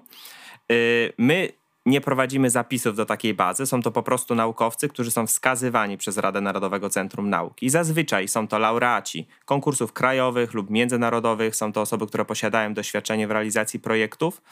Y, 0.72 1.12
my 1.18 1.52
nie 1.88 2.00
prowadzimy 2.00 2.50
zapisów 2.50 2.96
do 2.96 3.06
takiej 3.06 3.34
bazy. 3.34 3.66
Są 3.66 3.82
to 3.82 3.90
po 3.90 4.02
prostu 4.02 4.34
naukowcy, 4.34 4.88
którzy 4.88 5.10
są 5.10 5.26
wskazywani 5.26 5.98
przez 5.98 6.16
Radę 6.16 6.40
Narodowego 6.40 6.90
Centrum 6.90 7.30
Nauki. 7.30 7.66
I 7.66 7.70
zazwyczaj 7.70 8.28
są 8.28 8.48
to 8.48 8.58
laureaci 8.58 9.26
konkursów 9.44 9.92
krajowych 9.92 10.54
lub 10.54 10.70
międzynarodowych. 10.70 11.56
Są 11.56 11.72
to 11.72 11.80
osoby, 11.80 12.06
które 12.06 12.24
posiadają 12.24 12.74
doświadczenie 12.74 13.28
w 13.28 13.30
realizacji 13.30 13.80
projektów 13.80 14.42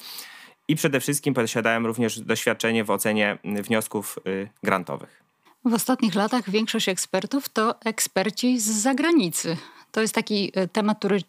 i 0.68 0.76
przede 0.76 1.00
wszystkim 1.00 1.34
posiadają 1.34 1.86
również 1.86 2.20
doświadczenie 2.20 2.84
w 2.84 2.90
ocenie 2.90 3.38
wniosków 3.44 4.18
y, 4.26 4.48
grantowych. 4.62 5.22
W 5.64 5.74
ostatnich 5.74 6.14
latach 6.14 6.50
większość 6.50 6.88
ekspertów 6.88 7.48
to 7.48 7.80
eksperci 7.80 8.60
z 8.60 8.64
zagranicy. 8.64 9.56
To 9.92 10.00
jest 10.00 10.14
taki 10.14 10.52
y, 10.58 10.68
temat, 10.68 10.98
który 10.98 11.20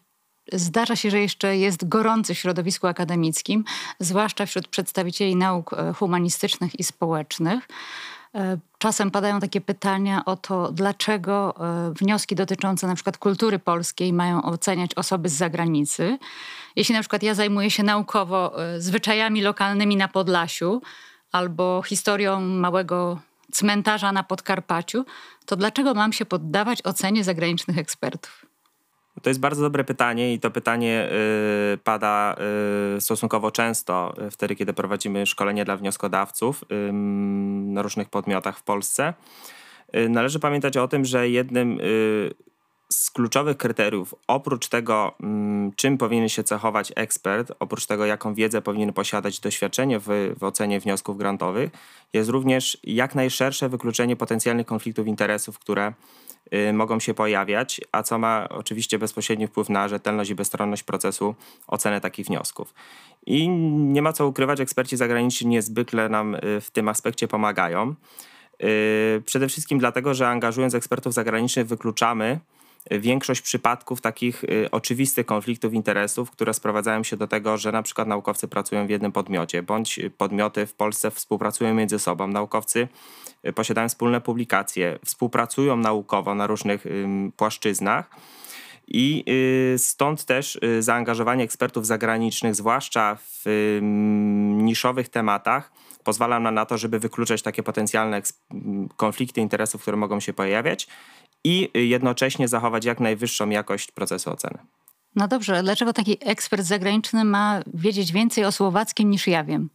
Zdarza 0.52 0.96
się, 0.96 1.10
że 1.10 1.20
jeszcze 1.20 1.56
jest 1.56 1.88
gorący 1.88 2.34
w 2.34 2.38
środowisku 2.38 2.86
akademickim, 2.86 3.64
zwłaszcza 4.00 4.46
wśród 4.46 4.68
przedstawicieli 4.68 5.36
nauk 5.36 5.72
e, 5.72 5.92
humanistycznych 5.92 6.80
i 6.80 6.84
społecznych. 6.84 7.68
E, 8.34 8.58
czasem 8.78 9.10
padają 9.10 9.40
takie 9.40 9.60
pytania 9.60 10.24
o 10.24 10.36
to, 10.36 10.72
dlaczego 10.72 11.54
e, 11.60 11.92
wnioski 11.92 12.34
dotyczące 12.34 12.86
na 12.86 12.94
przykład 12.94 13.18
kultury 13.18 13.58
polskiej 13.58 14.12
mają 14.12 14.42
oceniać 14.42 14.94
osoby 14.94 15.28
z 15.28 15.32
zagranicy. 15.32 16.18
Jeśli 16.76 16.94
na 16.94 17.00
przykład 17.00 17.22
ja 17.22 17.34
zajmuję 17.34 17.70
się 17.70 17.82
naukowo 17.82 18.56
zwyczajami 18.78 19.42
lokalnymi 19.42 19.96
na 19.96 20.08
Podlasiu 20.08 20.82
albo 21.32 21.82
historią 21.82 22.40
małego 22.40 23.18
cmentarza 23.52 24.12
na 24.12 24.22
Podkarpaciu, 24.22 25.04
to 25.46 25.56
dlaczego 25.56 25.94
mam 25.94 26.12
się 26.12 26.26
poddawać 26.26 26.86
ocenie 26.86 27.24
zagranicznych 27.24 27.78
ekspertów? 27.78 28.47
To 29.22 29.30
jest 29.30 29.40
bardzo 29.40 29.62
dobre 29.62 29.84
pytanie 29.84 30.34
i 30.34 30.40
to 30.40 30.50
pytanie 30.50 31.08
y, 31.74 31.78
pada 31.78 32.36
y, 32.96 33.00
stosunkowo 33.00 33.50
często 33.50 34.14
y, 34.26 34.30
wtedy, 34.30 34.56
kiedy 34.56 34.72
prowadzimy 34.72 35.26
szkolenie 35.26 35.64
dla 35.64 35.76
wnioskodawców 35.76 36.64
na 37.64 37.82
różnych 37.82 38.08
podmiotach 38.08 38.58
w 38.58 38.62
Polsce. 38.62 39.14
Y, 39.96 40.08
należy 40.08 40.38
pamiętać 40.38 40.76
o 40.76 40.88
tym, 40.88 41.04
że 41.04 41.28
jednym 41.28 41.80
y, 41.80 42.34
z 42.92 43.10
kluczowych 43.10 43.56
kryteriów, 43.56 44.14
oprócz 44.26 44.68
tego, 44.68 45.14
czym 45.76 45.98
powinien 45.98 46.28
się 46.28 46.44
cechować 46.44 46.92
ekspert, 46.96 47.52
oprócz 47.60 47.86
tego, 47.86 48.06
jaką 48.06 48.34
wiedzę 48.34 48.62
powinien 48.62 48.92
posiadać, 48.92 49.40
doświadczenie 49.40 49.98
w, 49.98 50.34
w 50.38 50.44
ocenie 50.44 50.80
wniosków 50.80 51.18
grantowych, 51.18 51.70
jest 52.12 52.30
również 52.30 52.78
jak 52.84 53.14
najszersze 53.14 53.68
wykluczenie 53.68 54.16
potencjalnych 54.16 54.66
konfliktów 54.66 55.06
interesów, 55.06 55.58
które 55.58 55.92
mogą 56.72 57.00
się 57.00 57.14
pojawiać, 57.14 57.80
a 57.92 58.02
co 58.02 58.18
ma 58.18 58.48
oczywiście 58.48 58.98
bezpośredni 58.98 59.46
wpływ 59.46 59.68
na 59.68 59.88
rzetelność 59.88 60.30
i 60.30 60.34
bezstronność 60.34 60.82
procesu 60.82 61.34
oceny 61.66 62.00
takich 62.00 62.26
wniosków. 62.26 62.74
I 63.26 63.48
nie 63.48 64.02
ma 64.02 64.12
co 64.12 64.26
ukrywać, 64.26 64.60
eksperci 64.60 64.96
zagraniczni 64.96 65.46
niezwykle 65.46 66.08
nam 66.08 66.34
y, 66.34 66.60
w 66.60 66.70
tym 66.70 66.88
aspekcie 66.88 67.28
pomagają. 67.28 67.94
Y, 68.62 69.22
przede 69.26 69.48
wszystkim 69.48 69.78
dlatego, 69.78 70.14
że 70.14 70.28
angażując 70.28 70.74
ekspertów 70.74 71.14
zagranicznych 71.14 71.66
wykluczamy 71.66 72.40
większość 72.90 73.40
przypadków 73.40 74.00
takich 74.00 74.44
oczywistych 74.70 75.26
konfliktów 75.26 75.74
interesów, 75.74 76.30
które 76.30 76.54
sprowadzają 76.54 77.02
się 77.02 77.16
do 77.16 77.28
tego, 77.28 77.56
że 77.56 77.72
na 77.72 77.82
przykład 77.82 78.08
naukowcy 78.08 78.48
pracują 78.48 78.86
w 78.86 78.90
jednym 78.90 79.12
podmiocie, 79.12 79.62
bądź 79.62 80.00
podmioty 80.18 80.66
w 80.66 80.74
Polsce 80.74 81.10
współpracują 81.10 81.74
między 81.74 81.98
sobą. 81.98 82.28
Naukowcy 82.28 82.88
Y, 83.46 83.52
posiadają 83.52 83.88
wspólne 83.88 84.20
publikacje, 84.20 84.98
współpracują 85.04 85.76
naukowo 85.76 86.34
na 86.34 86.46
różnych 86.46 86.84
płaszczyznach. 87.36 88.10
I 88.88 89.24
y, 89.74 89.78
stąd 89.78 90.24
też 90.24 90.58
y, 90.64 90.82
zaangażowanie 90.82 91.44
ekspertów 91.44 91.86
zagranicznych, 91.86 92.54
zwłaszcza 92.54 93.16
w 93.20 93.44
niszowych 94.52 95.08
tematach, 95.08 95.72
pozwala 96.04 96.40
nam 96.40 96.54
na 96.54 96.66
to, 96.66 96.78
żeby 96.78 96.98
wykluczać 96.98 97.42
takie 97.42 97.62
potencjalne 97.62 98.22
konflikty 98.96 99.40
interesów, 99.40 99.82
które 99.82 99.96
mogą 99.96 100.20
się 100.20 100.32
pojawiać 100.32 100.88
i 101.44 101.70
jednocześnie 101.74 102.48
zachować 102.48 102.84
jak 102.84 103.00
najwyższą 103.00 103.48
jakość 103.48 103.92
procesu 103.92 104.30
oceny. 104.30 104.58
No 105.16 105.28
dobrze, 105.28 105.62
dlaczego 105.62 105.92
taki 105.92 106.16
ekspert 106.20 106.62
zagraniczny 106.62 107.24
ma 107.24 107.62
wiedzieć 107.74 108.12
więcej 108.12 108.44
o 108.44 108.52
słowackim 108.52 109.10
niż 109.10 109.26
ja 109.26 109.44
wiem? 109.44 109.70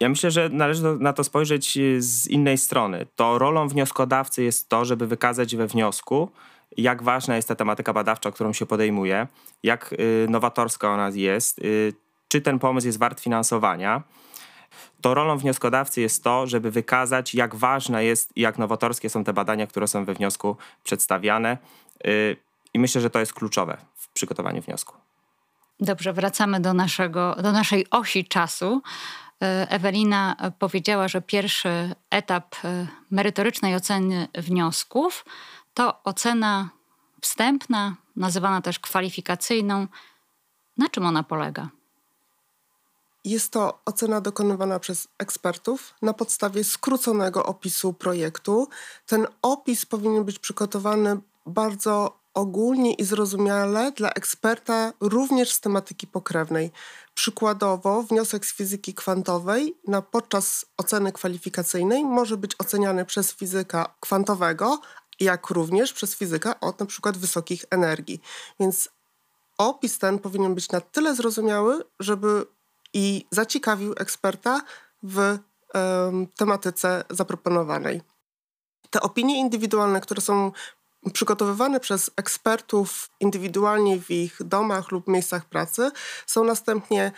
Ja 0.00 0.08
myślę, 0.08 0.30
że 0.30 0.48
należy 0.48 0.82
na 1.00 1.12
to 1.12 1.24
spojrzeć 1.24 1.76
y, 1.76 2.02
z 2.02 2.26
innej 2.26 2.58
strony. 2.58 3.06
To 3.16 3.38
rolą 3.38 3.68
wnioskodawcy 3.68 4.42
jest 4.42 4.68
to, 4.68 4.84
żeby 4.84 5.06
wykazać 5.06 5.56
we 5.56 5.66
wniosku, 5.66 6.30
jak 6.76 7.02
ważna 7.02 7.36
jest 7.36 7.48
ta 7.48 7.54
tematyka 7.54 7.92
badawcza, 7.92 8.30
którą 8.30 8.52
się 8.52 8.66
podejmuje, 8.66 9.26
jak 9.62 9.92
y, 9.92 10.26
nowatorska 10.30 10.94
ona 10.94 11.10
jest, 11.14 11.58
y, 11.58 11.92
czy 12.28 12.40
ten 12.40 12.58
pomysł 12.58 12.86
jest 12.86 12.98
wart 12.98 13.20
finansowania. 13.20 14.02
To 15.00 15.14
rolą 15.14 15.38
wnioskodawcy 15.38 16.00
jest 16.00 16.24
to, 16.24 16.46
żeby 16.46 16.70
wykazać, 16.70 17.34
jak 17.34 17.54
ważne 17.54 18.04
jest 18.04 18.36
i 18.36 18.40
jak 18.40 18.58
nowatorskie 18.58 19.10
są 19.10 19.24
te 19.24 19.32
badania, 19.32 19.66
które 19.66 19.88
są 19.88 20.04
we 20.04 20.14
wniosku 20.14 20.56
przedstawiane. 20.84 21.58
I 22.74 22.78
myślę, 22.78 23.00
że 23.00 23.10
to 23.10 23.18
jest 23.20 23.34
kluczowe 23.34 23.76
w 23.94 24.08
przygotowaniu 24.08 24.62
wniosku. 24.62 24.94
Dobrze, 25.80 26.12
wracamy 26.12 26.60
do, 26.60 26.74
naszego, 26.74 27.36
do 27.42 27.52
naszej 27.52 27.90
osi 27.90 28.24
czasu. 28.24 28.82
E, 29.42 29.70
Ewelina 29.70 30.36
powiedziała, 30.58 31.08
że 31.08 31.22
pierwszy 31.22 31.94
etap 32.10 32.54
e, 32.64 32.86
merytorycznej 33.10 33.76
oceny 33.76 34.28
wniosków 34.34 35.24
to 35.74 36.02
ocena 36.02 36.68
wstępna, 37.20 37.96
nazywana 38.16 38.60
też 38.60 38.78
kwalifikacyjną. 38.78 39.86
Na 40.78 40.88
czym 40.88 41.06
ona 41.06 41.22
polega? 41.22 41.68
Jest 43.24 43.52
to 43.52 43.80
ocena 43.84 44.20
dokonywana 44.20 44.78
przez 44.78 45.08
ekspertów 45.18 45.94
na 46.02 46.12
podstawie 46.12 46.64
skróconego 46.64 47.46
opisu 47.46 47.92
projektu. 47.92 48.68
Ten 49.06 49.26
opis 49.42 49.86
powinien 49.86 50.24
być 50.24 50.38
przygotowany 50.38 51.20
bardzo 51.46 52.22
ogólnie 52.34 52.94
i 52.94 53.04
zrozumiale 53.04 53.92
dla 53.92 54.10
eksperta 54.10 54.92
również 55.00 55.52
z 55.52 55.60
tematyki 55.60 56.06
pokrewnej. 56.06 56.70
Przykładowo 57.14 58.02
wniosek 58.02 58.46
z 58.46 58.54
fizyki 58.54 58.94
kwantowej 58.94 59.76
na 59.86 60.02
podczas 60.02 60.66
oceny 60.76 61.12
kwalifikacyjnej 61.12 62.04
może 62.04 62.36
być 62.36 62.52
oceniany 62.58 63.04
przez 63.04 63.32
fizyka 63.32 63.94
kwantowego, 64.00 64.80
jak 65.20 65.50
również 65.50 65.92
przez 65.92 66.14
fizyka 66.14 66.60
od 66.60 66.76
przykład 66.88 67.18
wysokich 67.18 67.64
energii. 67.70 68.20
Więc 68.60 68.88
opis 69.58 69.98
ten 69.98 70.18
powinien 70.18 70.54
być 70.54 70.70
na 70.70 70.80
tyle 70.80 71.14
zrozumiały, 71.14 71.84
żeby 72.00 72.46
i 72.92 73.26
zaciekawił 73.30 73.94
eksperta 73.98 74.62
w 75.02 75.38
tematyce 76.36 77.04
zaproponowanej. 77.10 78.02
Te 78.90 79.00
opinie 79.00 79.38
indywidualne, 79.38 80.00
które 80.00 80.20
są 80.20 80.52
przygotowywane 81.12 81.80
przez 81.80 82.10
ekspertów 82.16 83.10
indywidualnie 83.20 84.00
w 84.00 84.10
ich 84.10 84.36
domach 84.40 84.90
lub 84.90 85.08
miejscach 85.08 85.44
pracy, 85.44 85.90
są 86.26 86.44
następnie 86.44 87.12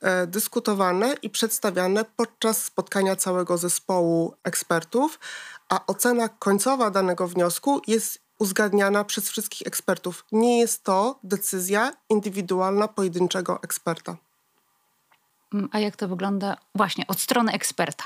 e, 0.00 0.26
dyskutowane 0.26 1.14
i 1.22 1.30
przedstawiane 1.30 2.04
podczas 2.16 2.64
spotkania 2.64 3.16
całego 3.16 3.58
zespołu 3.58 4.34
ekspertów, 4.44 5.18
a 5.68 5.86
ocena 5.86 6.28
końcowa 6.28 6.90
danego 6.90 7.28
wniosku 7.28 7.80
jest 7.86 8.18
uzgadniana 8.38 9.04
przez 9.04 9.28
wszystkich 9.30 9.66
ekspertów. 9.66 10.24
Nie 10.32 10.58
jest 10.58 10.84
to 10.84 11.18
decyzja 11.22 11.92
indywidualna 12.08 12.88
pojedynczego 12.88 13.58
eksperta. 13.62 14.16
Mm, 15.56 15.68
a 15.72 15.78
jak 15.78 15.96
to 15.96 16.08
wygląda 16.08 16.56
właśnie 16.74 17.06
od 17.06 17.20
strony 17.20 17.52
eksperta? 17.52 18.04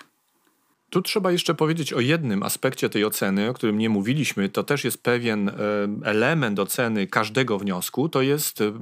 Tu 0.90 1.02
trzeba 1.02 1.32
jeszcze 1.32 1.54
powiedzieć 1.54 1.92
o 1.92 2.00
jednym 2.00 2.42
aspekcie 2.42 2.88
tej 2.88 3.04
oceny, 3.04 3.48
o 3.48 3.54
którym 3.54 3.78
nie 3.78 3.88
mówiliśmy. 3.88 4.48
To 4.48 4.62
też 4.62 4.84
jest 4.84 5.02
pewien 5.02 5.48
e, 5.48 5.52
element 6.04 6.58
oceny 6.58 7.06
każdego 7.06 7.58
wniosku. 7.58 8.08
To, 8.08 8.22
jest, 8.22 8.60
e, 8.60 8.72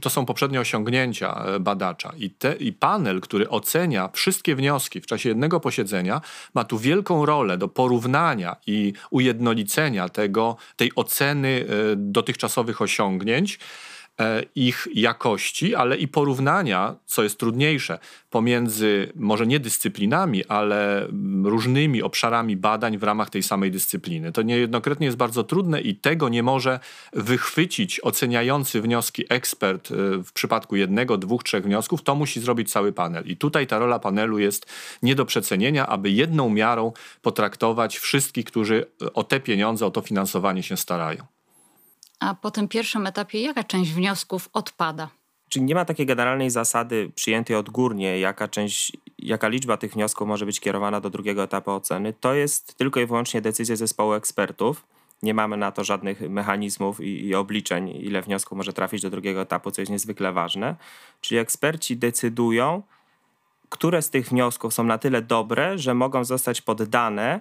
to 0.00 0.10
są 0.10 0.26
poprzednie 0.26 0.60
osiągnięcia 0.60 1.44
e, 1.44 1.60
badacza. 1.60 2.12
I, 2.16 2.30
te, 2.30 2.56
I 2.56 2.72
panel, 2.72 3.20
który 3.20 3.48
ocenia 3.48 4.10
wszystkie 4.12 4.56
wnioski 4.56 5.00
w 5.00 5.06
czasie 5.06 5.28
jednego 5.28 5.60
posiedzenia, 5.60 6.20
ma 6.54 6.64
tu 6.64 6.78
wielką 6.78 7.26
rolę 7.26 7.58
do 7.58 7.68
porównania 7.68 8.56
i 8.66 8.92
ujednolicenia 9.10 10.08
tego, 10.08 10.56
tej 10.76 10.92
oceny 10.94 11.66
dotychczasowych 11.96 12.82
osiągnięć 12.82 13.58
ich 14.54 14.88
jakości, 14.94 15.74
ale 15.74 15.96
i 15.96 16.08
porównania, 16.08 16.96
co 17.06 17.22
jest 17.22 17.38
trudniejsze, 17.38 17.98
pomiędzy 18.30 19.12
może 19.14 19.46
nie 19.46 19.60
dyscyplinami, 19.60 20.44
ale 20.44 21.08
różnymi 21.44 22.02
obszarami 22.02 22.56
badań 22.56 22.98
w 22.98 23.02
ramach 23.02 23.30
tej 23.30 23.42
samej 23.42 23.70
dyscypliny. 23.70 24.32
To 24.32 24.42
niejednokrotnie 24.42 25.06
jest 25.06 25.16
bardzo 25.16 25.44
trudne 25.44 25.80
i 25.80 25.96
tego 25.96 26.28
nie 26.28 26.42
może 26.42 26.80
wychwycić 27.12 28.00
oceniający 28.00 28.80
wnioski 28.80 29.24
ekspert 29.28 29.90
e, 29.90 29.94
w 30.24 30.32
przypadku 30.32 30.76
jednego, 30.76 31.18
dwóch, 31.18 31.42
trzech 31.42 31.64
wniosków. 31.64 32.02
To 32.02 32.14
musi 32.14 32.40
zrobić 32.40 32.72
cały 32.72 32.92
panel. 32.92 33.24
I 33.26 33.36
tutaj 33.36 33.66
ta 33.66 33.78
rola 33.78 33.98
panelu 33.98 34.38
jest 34.38 34.66
nie 35.02 35.14
do 35.14 35.24
przecenienia, 35.24 35.86
aby 35.86 36.10
jedną 36.10 36.50
miarą 36.50 36.92
potraktować 37.22 37.98
wszystkich, 37.98 38.44
którzy 38.44 38.86
o 39.14 39.24
te 39.24 39.40
pieniądze, 39.40 39.86
o 39.86 39.90
to 39.90 40.00
finansowanie 40.00 40.62
się 40.62 40.76
starają. 40.76 41.39
A 42.20 42.34
po 42.34 42.50
tym 42.50 42.68
pierwszym 42.68 43.06
etapie 43.06 43.40
jaka 43.40 43.64
część 43.64 43.92
wniosków 43.92 44.48
odpada? 44.52 45.08
Czyli 45.48 45.64
nie 45.64 45.74
ma 45.74 45.84
takiej 45.84 46.06
generalnej 46.06 46.50
zasady 46.50 47.10
przyjętej 47.14 47.56
odgórnie, 47.56 48.18
jaka 48.18 48.48
część, 48.48 48.92
jaka 49.18 49.48
liczba 49.48 49.76
tych 49.76 49.92
wniosków 49.92 50.28
może 50.28 50.46
być 50.46 50.60
kierowana 50.60 51.00
do 51.00 51.10
drugiego 51.10 51.42
etapu 51.42 51.70
oceny. 51.70 52.12
To 52.20 52.34
jest 52.34 52.74
tylko 52.74 53.00
i 53.00 53.06
wyłącznie 53.06 53.40
decyzja 53.40 53.76
zespołu 53.76 54.12
ekspertów. 54.12 54.86
Nie 55.22 55.34
mamy 55.34 55.56
na 55.56 55.72
to 55.72 55.84
żadnych 55.84 56.20
mechanizmów 56.20 57.00
i, 57.00 57.26
i 57.26 57.34
obliczeń, 57.34 57.88
ile 57.88 58.22
wniosków 58.22 58.58
może 58.58 58.72
trafić 58.72 59.02
do 59.02 59.10
drugiego 59.10 59.40
etapu, 59.40 59.70
co 59.70 59.82
jest 59.82 59.92
niezwykle 59.92 60.32
ważne. 60.32 60.76
Czyli 61.20 61.38
eksperci 61.38 61.96
decydują, 61.96 62.82
które 63.68 64.02
z 64.02 64.10
tych 64.10 64.28
wniosków 64.28 64.74
są 64.74 64.84
na 64.84 64.98
tyle 64.98 65.22
dobre, 65.22 65.78
że 65.78 65.94
mogą 65.94 66.24
zostać 66.24 66.60
poddane 66.60 67.40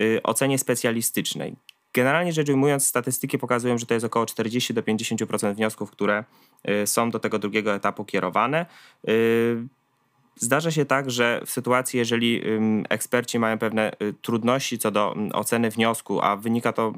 y, 0.00 0.20
ocenie 0.22 0.58
specjalistycznej. 0.58 1.56
Generalnie 1.94 2.32
rzecz 2.32 2.48
ujmując, 2.48 2.86
statystyki 2.86 3.38
pokazują, 3.38 3.78
że 3.78 3.86
to 3.86 3.94
jest 3.94 4.06
około 4.06 4.26
40 4.26 4.74
do 4.74 4.82
50% 4.82 5.54
wniosków, 5.54 5.90
które 5.90 6.24
y, 6.68 6.86
są 6.86 7.10
do 7.10 7.18
tego 7.18 7.38
drugiego 7.38 7.74
etapu 7.74 8.04
kierowane. 8.04 8.66
Y, 9.08 9.68
zdarza 10.36 10.70
się 10.70 10.84
tak, 10.84 11.10
że 11.10 11.42
w 11.46 11.50
sytuacji, 11.50 11.98
jeżeli 11.98 12.42
eksperci 12.88 13.38
mają 13.38 13.58
pewne 13.58 13.92
y, 14.02 14.14
trudności 14.22 14.78
co 14.78 14.90
do 14.90 15.14
oceny 15.32 15.70
wniosku, 15.70 16.20
a 16.22 16.36
wynika 16.36 16.72
to 16.72 16.92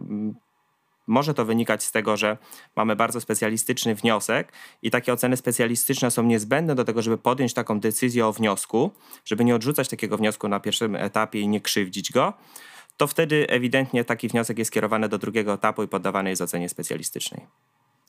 może 1.07 1.35
to 1.35 1.45
wynikać 1.45 1.83
z 1.83 1.93
tego, 1.93 2.17
że 2.17 2.39
mamy 2.77 2.97
bardzo 2.97 3.21
specjalistyczny 3.21 3.95
wniosek 3.95 4.53
i 4.83 4.91
takie 4.91 5.13
oceny 5.13 5.37
specjalistyczne 5.37 6.11
są 6.11 6.23
niezbędne 6.23 6.75
do 6.75 6.85
tego, 6.85 7.03
żeby 7.03 7.19
podjąć 7.19 7.55
taką 7.55 7.81
decyzję 7.81 8.27
o 8.27 8.33
wniosku, 8.33 8.91
żeby 9.25 9.45
nie 9.45 9.55
odrzucać 9.55 9.89
takiego 9.89 10.17
wniosku 10.17 10.49
na 10.49 10.61
pierwszym 10.61 10.97
etapie 10.97 11.41
i 11.41 11.49
nie 11.49 11.61
krzywdzić 11.61 12.13
go 12.13 12.33
to 13.03 13.07
wtedy 13.07 13.47
ewidentnie 13.49 14.05
taki 14.05 14.29
wniosek 14.29 14.59
jest 14.59 14.71
kierowany 14.71 15.09
do 15.09 15.19
drugiego 15.19 15.53
etapu 15.53 15.83
i 15.83 15.89
poddawany 15.89 16.31
jest 16.31 16.43
ocenie 16.43 16.69
specjalistycznej. 16.69 17.47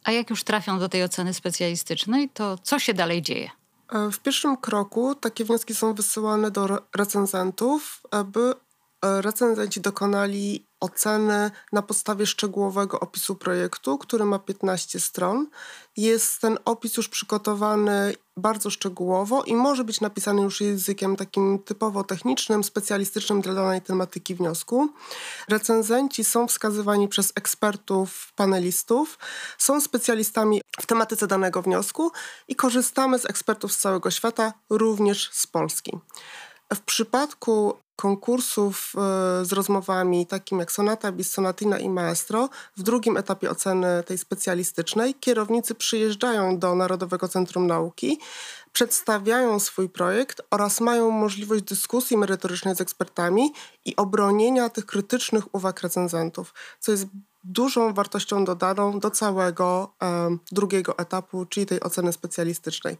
A 0.03 0.11
jak 0.11 0.29
już 0.29 0.43
trafią 0.43 0.79
do 0.79 0.89
tej 0.89 1.03
oceny 1.03 1.33
specjalistycznej, 1.33 2.29
to 2.29 2.57
co 2.57 2.79
się 2.79 2.93
dalej 2.93 3.21
dzieje? 3.21 3.49
E, 3.93 4.11
w 4.11 4.19
pierwszym 4.19 4.57
kroku 4.57 5.15
takie 5.15 5.45
wnioski 5.45 5.75
są 5.75 5.93
wysyłane 5.93 6.51
do 6.51 6.79
recenzentów, 6.95 8.01
aby 8.11 8.53
recenzenci 9.03 9.81
dokonali 9.81 10.67
oceny 10.79 11.51
na 11.71 11.81
podstawie 11.81 12.25
szczegółowego 12.25 12.99
opisu 12.99 13.35
projektu, 13.35 13.97
który 13.97 14.25
ma 14.25 14.39
15 14.39 14.99
stron. 14.99 15.47
Jest 15.97 16.41
ten 16.41 16.57
opis 16.65 16.97
już 16.97 17.09
przygotowany 17.09 18.15
bardzo 18.37 18.69
szczegółowo 18.69 19.43
i 19.43 19.55
może 19.55 19.83
być 19.83 20.01
napisany 20.01 20.41
już 20.41 20.61
językiem 20.61 21.15
takim 21.15 21.59
typowo 21.59 22.03
technicznym, 22.03 22.63
specjalistycznym 22.63 23.41
dla 23.41 23.53
danej 23.53 23.81
tematyki 23.81 24.35
wniosku. 24.35 24.89
Recenzenci 25.49 26.23
są 26.23 26.47
wskazywani 26.47 27.07
przez 27.07 27.31
ekspertów, 27.35 28.33
panelistów, 28.35 29.19
są 29.57 29.81
specjalistami 29.81 30.61
w 30.81 30.85
tematyce 30.85 31.27
danego 31.27 31.61
wniosku 31.61 32.11
i 32.47 32.55
korzystamy 32.55 33.19
z 33.19 33.25
ekspertów 33.25 33.73
z 33.73 33.77
całego 33.77 34.11
świata, 34.11 34.53
również 34.69 35.29
z 35.33 35.47
Polski. 35.47 35.91
W 36.75 36.81
przypadku 36.81 37.73
konkursów 37.95 38.93
e, 38.95 39.45
z 39.45 39.51
rozmowami 39.51 40.25
takim 40.25 40.59
jak 40.59 40.71
Sonata, 40.71 41.11
Bis 41.11 41.31
Sonatina 41.31 41.79
i 41.79 41.89
Maestro, 41.89 42.49
w 42.77 42.83
drugim 42.83 43.17
etapie 43.17 43.51
oceny 43.51 44.03
tej 44.03 44.17
specjalistycznej 44.17 45.15
kierownicy 45.15 45.75
przyjeżdżają 45.75 46.59
do 46.59 46.75
Narodowego 46.75 47.27
Centrum 47.27 47.67
Nauki, 47.67 48.19
przedstawiają 48.73 49.59
swój 49.59 49.89
projekt 49.89 50.41
oraz 50.51 50.81
mają 50.81 51.11
możliwość 51.11 51.63
dyskusji 51.63 52.17
merytorycznej 52.17 52.75
z 52.75 52.81
ekspertami 52.81 53.53
i 53.85 53.95
obronienia 53.95 54.69
tych 54.69 54.85
krytycznych 54.85 55.55
uwag 55.55 55.81
recenzentów, 55.81 56.53
co 56.79 56.91
jest 56.91 57.05
dużą 57.43 57.93
wartością 57.93 58.45
dodaną 58.45 58.99
do 58.99 59.11
całego 59.11 59.93
um, 60.01 60.39
drugiego 60.51 60.97
etapu, 60.97 61.45
czyli 61.45 61.65
tej 61.65 61.79
oceny 61.79 62.13
specjalistycznej. 62.13 62.97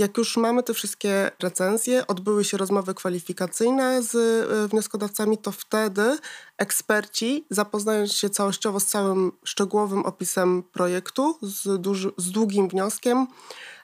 Jak 0.00 0.18
już 0.18 0.36
mamy 0.36 0.62
te 0.62 0.74
wszystkie 0.74 1.30
recenzje, 1.40 2.06
odbyły 2.06 2.44
się 2.44 2.56
rozmowy 2.56 2.94
kwalifikacyjne 2.94 4.02
z 4.02 4.14
e, 4.14 4.68
wnioskodawcami, 4.68 5.38
to 5.38 5.52
wtedy 5.52 6.18
eksperci, 6.58 7.44
zapoznając 7.50 8.12
się 8.12 8.30
całościowo 8.30 8.80
z 8.80 8.86
całym 8.86 9.32
szczegółowym 9.44 10.06
opisem 10.06 10.62
projektu, 10.62 11.38
z, 11.42 11.80
duży, 11.80 12.12
z 12.16 12.30
długim 12.30 12.68
wnioskiem, 12.68 13.26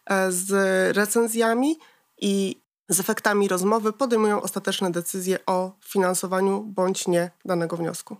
e, 0.06 0.32
z 0.32 0.50
recenzjami 0.96 1.78
i 2.20 2.60
z 2.88 3.00
efektami 3.00 3.48
rozmowy, 3.48 3.92
podejmują 3.92 4.42
ostateczne 4.42 4.92
decyzje 4.92 5.38
o 5.46 5.72
finansowaniu 5.84 6.62
bądź 6.62 7.08
nie 7.08 7.30
danego 7.44 7.76
wniosku. 7.76 8.16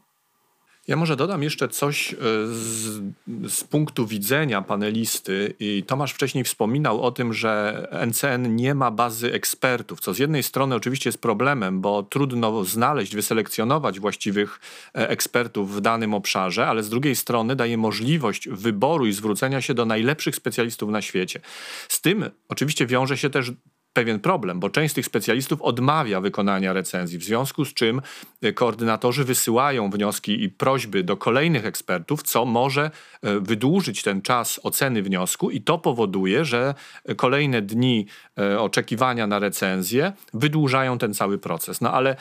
Ja 0.89 0.97
może 0.97 1.17
dodam 1.17 1.43
jeszcze 1.43 1.69
coś 1.69 2.13
e, 2.13 2.17
z, 2.47 3.03
z, 3.47 3.65
punktu 3.65 4.07
widzenia 4.07 4.63
panelisty. 4.63 5.55
I 5.61 5.83
Tomasz 5.87 6.13
wcześniej 6.13 6.45
wspominał 6.45 7.03
o 7.03 7.13
tym, 7.13 7.33
że 7.33 7.83
NCN 8.07 8.57
nie 8.57 8.75
ma 8.75 8.91
bazy 8.91 9.33
ekspertów, 9.33 10.01
co 10.01 10.15
z 10.15 10.19
jednej 10.19 10.43
strony 10.43 10.75
oczywiście 10.75 11.09
jest 11.09 11.21
problemem, 11.21 11.81
bo 11.81 12.03
trudno 12.03 12.65
znaleźć, 12.65 13.15
wyselekcjonować 13.15 14.01
właściwych 14.01 14.61
e, 14.95 15.09
ekspertów 15.09 15.77
w 15.77 15.81
danym 15.81 16.15
obszarze, 16.15 16.67
ale 16.67 16.83
z 16.83 16.89
drugiej 16.89 17.17
strony 17.17 17.57
daje 17.57 17.79
możliwość 17.79 18.49
wyboru 18.49 19.07
i 19.07 19.13
zwrócenia 19.13 19.61
się 19.61 19.75
do 19.75 19.85
najlepszych 19.85 20.37
specjalistów 20.37 20.91
na 20.91 21.03
świecie. 21.03 21.41
Z 21.89 22.01
tym 22.01 22.31
oczywiście 22.49 22.87
wiąże 22.87 23.17
się 23.17 23.31
też 23.31 23.53
pewien 23.97 24.21
problem, 24.21 24.61
bo 24.61 24.71
część 24.71 24.93
z 24.93 24.95
tych 24.95 25.07
specjalistów 25.07 25.63
odmawia 25.63 26.21
wykonania 26.21 26.73
recenzji, 26.73 27.19
w 27.19 27.25
związku 27.25 27.65
z 27.65 27.75
czym 27.75 28.03
e, 28.43 28.53
koordynatorzy 28.53 29.25
wysyłają 29.25 29.91
wnioski 29.91 30.43
i 30.43 30.49
prośby 30.51 31.03
do 31.05 31.17
kolejnych 31.17 31.67
ekspertów, 31.67 32.23
co 32.23 32.45
może 32.45 32.91
e, 33.23 33.41
wydłużyć 33.41 34.03
ten 34.03 34.23
czas 34.23 34.61
oceny 34.63 35.03
wniosku 35.03 35.51
i 35.51 35.61
to 35.61 35.79
powoduje, 35.79 36.45
że 36.45 36.75
kolejne 37.17 37.63
dni 37.63 38.07
e, 38.39 38.61
oczekiwania 38.61 39.27
na 39.27 39.39
recenzję 39.39 40.13
wydłużają 40.35 40.99
ten 40.99 41.15
cały 41.15 41.39
proces. 41.39 41.81
No 41.81 41.93
ale 41.93 42.17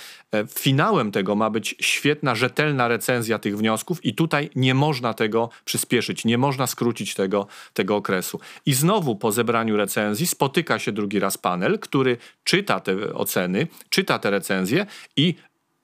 finałem 0.49 1.11
tego 1.11 1.35
ma 1.35 1.49
być 1.49 1.75
świetna, 1.79 2.35
rzetelna 2.35 2.87
recenzja 2.87 3.39
tych 3.39 3.57
wniosków 3.57 4.05
i 4.05 4.13
tutaj 4.13 4.49
nie 4.55 4.73
można 4.73 5.13
tego 5.13 5.49
przyspieszyć, 5.65 6.25
nie 6.25 6.37
można 6.37 6.67
skrócić 6.67 7.15
tego, 7.15 7.47
tego 7.73 7.95
okresu. 7.95 8.39
I 8.65 8.73
znowu 8.73 9.15
po 9.15 9.31
zebraniu 9.31 9.77
recenzji 9.77 10.27
spotyka 10.27 10.79
się 10.79 10.91
drugi 10.91 11.19
raz 11.19 11.37
panel, 11.37 11.64
który 11.81 12.17
czyta 12.43 12.79
te 12.79 13.13
oceny, 13.13 13.67
czyta 13.89 14.19
te 14.19 14.29
recenzje 14.29 14.85
i 15.17 15.35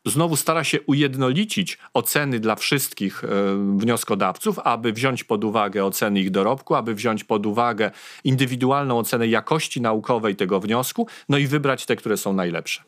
znowu 0.05 0.35
stara 0.35 0.63
się 0.63 0.81
ujednolicić 0.81 1.77
oceny 1.93 2.39
dla 2.39 2.55
wszystkich 2.55 3.23
e, 3.23 3.27
wnioskodawców, 3.77 4.59
aby 4.59 4.93
wziąć 4.93 5.23
pod 5.23 5.43
uwagę 5.43 5.85
oceny 5.85 6.19
ich 6.19 6.31
dorobku, 6.31 6.75
aby 6.75 6.95
wziąć 6.95 7.23
pod 7.23 7.45
uwagę 7.45 7.91
indywidualną 8.23 8.99
ocenę 8.99 9.27
jakości 9.27 9.81
naukowej 9.81 10.35
tego 10.35 10.59
wniosku, 10.59 11.07
no 11.29 11.37
i 11.37 11.47
wybrać 11.47 11.85
te, 11.85 11.95
które 11.95 12.17
są 12.17 12.33
najlepsze. 12.33 12.83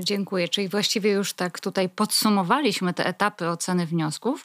Dziękuję. 0.00 0.48
Czyli 0.48 0.68
właściwie 0.68 1.10
już 1.10 1.32
tak 1.32 1.60
tutaj 1.60 1.88
podsumowaliśmy 1.88 2.94
te 2.94 3.06
etapy 3.06 3.48
oceny 3.48 3.86
wniosków. 3.86 4.44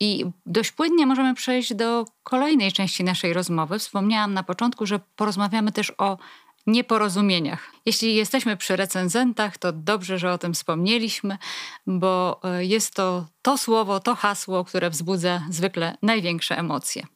I 0.00 0.24
dość 0.46 0.72
płynnie 0.72 1.06
możemy 1.06 1.34
przejść 1.34 1.74
do 1.74 2.04
kolejnej 2.22 2.72
części 2.72 3.04
naszej 3.04 3.32
rozmowy. 3.32 3.78
Wspomniałam 3.78 4.34
na 4.34 4.42
początku, 4.42 4.86
że 4.86 5.00
porozmawiamy 5.16 5.72
też 5.72 5.92
o 5.98 6.18
nieporozumieniach. 6.66 7.70
Jeśli 7.86 8.14
jesteśmy 8.14 8.56
przy 8.56 8.76
recenzentach, 8.76 9.58
to 9.58 9.72
dobrze, 9.72 10.18
że 10.18 10.32
o 10.32 10.38
tym 10.38 10.54
wspomnieliśmy, 10.54 11.38
bo 11.86 12.40
e, 12.44 12.64
jest 12.64 12.94
to 12.94 13.26
to 13.42 13.58
słowo, 13.58 14.00
to 14.00 14.14
hasło, 14.14 14.64
które 14.64 14.90
wzbudza 14.90 15.42
zwykle 15.50 15.96
największe 16.02 16.58
emocje. 16.58 17.06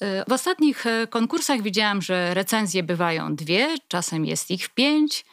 E, 0.00 0.24
w 0.28 0.32
ostatnich 0.32 0.86
e, 0.86 1.06
konkursach 1.06 1.62
widziałam, 1.62 2.02
że 2.02 2.34
recenzje 2.34 2.82
bywają 2.82 3.36
dwie, 3.36 3.76
czasem 3.88 4.24
jest 4.24 4.50
ich 4.50 4.68
pięć. 4.68 5.24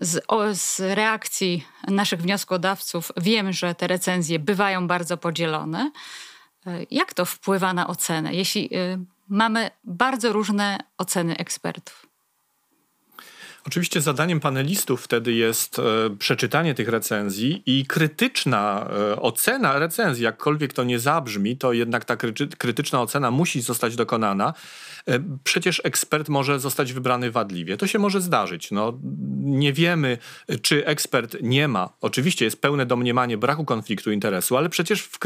Z, 0.00 0.24
o, 0.28 0.54
z, 0.54 0.80
reakcji 0.80 1.66
naszych 1.88 2.20
wnioskodawców 2.22 3.12
wiem, 3.16 3.52
że 3.52 3.74
te 3.74 3.86
recenzje 3.86 4.38
bywają 4.38 4.86
bardzo 4.86 5.16
podzielone. 5.16 5.90
Jak 6.90 7.14
to 7.14 7.24
wpływa 7.24 7.74
na 7.74 7.86
ocenę? 7.86 8.34
Jeśli 8.34 8.70
mamy 9.28 9.70
bardzo 9.84 10.32
różne 10.32 10.78
oceny 10.98 11.36
ekspertów. 11.36 12.06
Oczywiście 13.66 14.00
zadaniem 14.00 14.40
panelistów 14.40 15.02
wtedy 15.02 15.32
jest 15.32 15.78
e, 15.78 15.82
przeczytanie 16.18 16.74
tych 16.74 16.88
recenzji 16.88 17.62
i 17.66 17.86
krytyczna 17.86 18.88
e, 19.12 19.20
ocena 19.20 19.78
recenzji, 19.78 20.24
jakkolwiek 20.24 20.72
to 20.72 20.84
nie 20.84 20.98
zabrzmi, 20.98 21.56
to 21.56 21.72
jednak 21.72 22.04
ta 22.04 22.16
krytyczna 22.58 23.02
ocena 23.02 23.30
musi 23.30 23.60
zostać 23.60 23.96
dokonana. 23.96 24.54
E, 25.08 25.18
przecież 25.44 25.80
ekspert 25.84 26.28
może 26.28 26.60
zostać 26.60 26.92
wybrany 26.92 27.30
wadliwie. 27.30 27.76
To 27.76 27.86
się 27.86 27.98
może 27.98 28.20
zdarzyć. 28.20 28.70
No, 28.70 28.98
nie 29.42 29.72
wiemy, 29.72 30.18
czy 30.62 30.86
ekspert 30.86 31.36
nie 31.42 31.68
ma. 31.68 31.88
Oczywiście 32.00 32.44
jest 32.44 32.60
pełne 32.60 32.86
domniemanie 32.86 33.38
braku 33.38 33.64
konfliktu 33.64 34.12
interesu, 34.12 34.56
ale 34.56 34.68
przecież 34.68 35.02
w, 35.02 35.18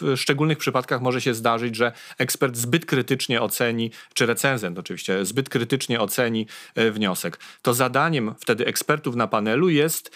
w 0.00 0.16
szczególnych 0.16 0.58
przypadkach 0.58 1.00
może 1.00 1.20
się 1.20 1.34
zdarzyć, 1.34 1.76
że 1.76 1.92
ekspert 2.18 2.56
zbyt 2.56 2.86
krytycznie 2.86 3.42
oceni, 3.42 3.90
czy 4.14 4.26
recenzent 4.26 4.78
oczywiście, 4.78 5.24
zbyt 5.24 5.48
krytycznie 5.48 6.00
oceni 6.00 6.46
wniosek. 6.92 7.38
To 7.62 7.74
za 7.74 7.85
zadaniem 7.86 8.34
wtedy 8.38 8.66
ekspertów 8.66 9.16
na 9.16 9.26
panelu 9.26 9.68
jest 9.68 10.10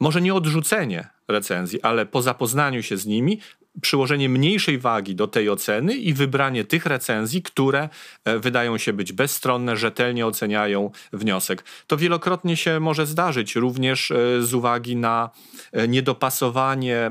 może 0.00 0.20
nie 0.20 0.34
odrzucenie 0.34 1.08
recenzji, 1.28 1.82
ale 1.82 2.06
po 2.06 2.22
zapoznaniu 2.22 2.82
się 2.82 2.96
z 2.96 3.06
nimi 3.06 3.40
przyłożenie 3.80 4.28
mniejszej 4.28 4.78
wagi 4.78 5.14
do 5.14 5.26
tej 5.26 5.50
oceny 5.50 5.94
i 5.94 6.14
wybranie 6.14 6.64
tych 6.64 6.86
recenzji, 6.86 7.42
które 7.42 7.88
e, 8.24 8.38
wydają 8.38 8.78
się 8.78 8.92
być 8.92 9.12
bezstronne, 9.12 9.76
rzetelnie 9.76 10.26
oceniają 10.26 10.90
wniosek. 11.12 11.64
To 11.86 11.96
wielokrotnie 11.96 12.56
się 12.56 12.80
może 12.80 13.06
zdarzyć, 13.06 13.56
również 13.56 14.10
e, 14.10 14.42
z 14.42 14.54
uwagi 14.54 14.96
na 14.96 15.30
e, 15.72 15.88
niedopasowanie 15.88 17.10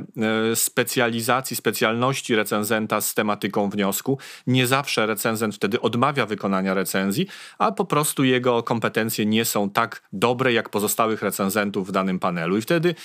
specjalizacji, 0.55 1.55
specjalności 1.55 2.35
recenzenta 2.35 3.01
z 3.01 3.13
tematyką 3.13 3.69
wniosku. 3.69 4.19
Nie 4.47 4.67
zawsze 4.67 5.05
recenzent 5.05 5.55
wtedy 5.55 5.81
odmawia 5.81 6.25
wykonania 6.25 6.73
recenzji, 6.73 7.27
a 7.57 7.71
po 7.71 7.85
prostu 7.85 8.23
jego 8.23 8.63
kompetencje 8.63 9.25
nie 9.25 9.45
są 9.45 9.69
tak 9.69 10.01
dobre 10.13 10.53
jak 10.53 10.69
pozostałych 10.69 11.21
recenzentów 11.21 11.87
w 11.87 11.91
danym 11.91 12.19
panelu. 12.19 12.57
I 12.57 12.61
wtedy, 12.61 12.95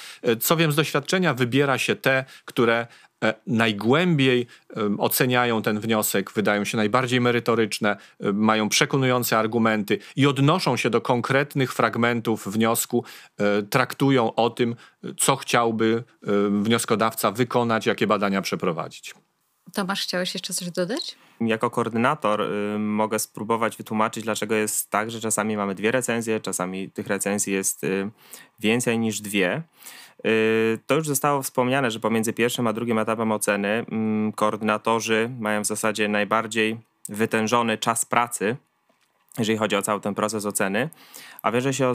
co 0.41 0.57
wiem 0.57 0.73
z 0.73 0.77
doświadczenia, 0.77 1.35
wybiera 1.35 1.79
się 1.79 1.97
te, 1.97 2.25
które 2.45 2.87
najgłębiej 3.47 4.47
oceniają 4.99 5.63
ten 5.63 5.81
wniosek, 5.81 6.33
wydają 6.33 6.65
się 6.65 6.77
najbardziej 6.77 7.21
merytoryczne, 7.21 7.97
mają 8.33 8.69
przekonujące 8.69 9.39
argumenty 9.39 9.99
i 10.17 10.27
odnoszą 10.27 10.77
się 10.77 10.91
do 10.91 11.01
konkretnych 11.01 11.73
fragmentów 11.73 12.49
wniosku, 12.49 13.05
e, 13.39 13.63
traktują 13.63 14.35
o 14.35 14.51
tym, 14.51 14.77
co 15.19 15.37
chciałby 15.37 16.05
wnioskodawca 16.51 17.31
wykonać, 17.31 17.87
jakie 17.87 18.07
badania 18.07 18.43
przeprowadzić. 18.43 19.15
Tomasz, 19.73 20.03
chciałeś 20.03 20.35
jeszcze 20.35 20.55
coś 20.55 20.71
dodać? 20.71 21.17
Jako 21.41 21.71
koordynator 21.71 22.43
y, 22.43 22.79
mogę 22.79 23.19
spróbować 23.19 23.77
wytłumaczyć, 23.77 24.25
dlaczego 24.25 24.55
jest 24.55 24.91
tak, 24.91 25.11
że 25.11 25.21
czasami 25.21 25.57
mamy 25.57 25.75
dwie 25.75 25.91
recenzje, 25.91 26.41
czasami 26.41 26.91
tych 26.91 27.07
recenzji 27.07 27.53
jest 27.53 27.85
y, 27.85 28.11
więcej 28.59 28.99
niż 28.99 29.21
dwie. 29.21 29.63
Y, 30.27 30.79
to 30.87 30.95
już 30.95 31.07
zostało 31.07 31.43
wspomniane, 31.43 31.91
że 31.91 32.01
pomiędzy 32.01 32.33
pierwszym 32.33 32.67
a 32.67 32.73
drugim 32.73 32.99
etapem 32.99 33.33
oceny 33.33 33.69
mm, 33.69 34.33
koordynatorzy 34.33 35.31
mają 35.39 35.63
w 35.63 35.67
zasadzie 35.67 36.09
najbardziej 36.09 36.79
wytężony 37.09 37.79
czas 37.79 38.05
pracy, 38.05 38.57
jeżeli 39.39 39.59
chodzi 39.59 39.77
o 39.77 39.83
cały 39.83 40.01
ten 40.01 40.15
proces 40.15 40.47
oceny, 40.47 40.89
a 41.43 41.53
wiąże 41.53 41.75
się, 41.75 41.93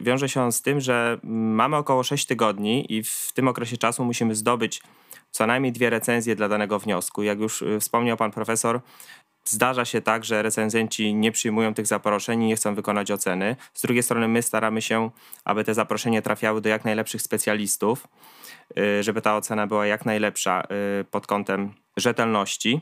wiąże 0.00 0.28
się 0.28 0.42
on 0.42 0.52
z 0.52 0.62
tym, 0.62 0.80
że 0.80 1.18
mamy 1.22 1.76
około 1.76 2.02
6 2.02 2.26
tygodni 2.26 2.92
i 2.92 3.02
w 3.02 3.32
tym 3.34 3.48
okresie 3.48 3.76
czasu 3.76 4.04
musimy 4.04 4.34
zdobyć 4.34 4.82
co 5.30 5.46
najmniej 5.46 5.72
dwie 5.72 5.90
recenzje 5.90 6.36
dla 6.36 6.48
danego 6.48 6.78
wniosku. 6.78 7.22
Jak 7.22 7.40
już 7.40 7.62
y, 7.62 7.80
wspomniał 7.80 8.16
pan 8.16 8.30
profesor, 8.30 8.80
Zdarza 9.44 9.84
się 9.84 10.00
tak, 10.00 10.24
że 10.24 10.42
recenzenci 10.42 11.14
nie 11.14 11.32
przyjmują 11.32 11.74
tych 11.74 11.86
zaproszeń 11.86 12.42
i 12.42 12.46
nie 12.46 12.56
chcą 12.56 12.74
wykonać 12.74 13.10
oceny. 13.10 13.56
Z 13.74 13.82
drugiej 13.82 14.02
strony 14.02 14.28
my 14.28 14.42
staramy 14.42 14.82
się, 14.82 15.10
aby 15.44 15.64
te 15.64 15.74
zaproszenia 15.74 16.22
trafiały 16.22 16.60
do 16.60 16.68
jak 16.68 16.84
najlepszych 16.84 17.22
specjalistów, 17.22 18.08
y, 18.78 19.02
żeby 19.02 19.22
ta 19.22 19.36
ocena 19.36 19.66
była 19.66 19.86
jak 19.86 20.04
najlepsza 20.04 20.62
y, 21.00 21.04
pod 21.04 21.26
kątem 21.26 21.74
rzetelności. 21.96 22.80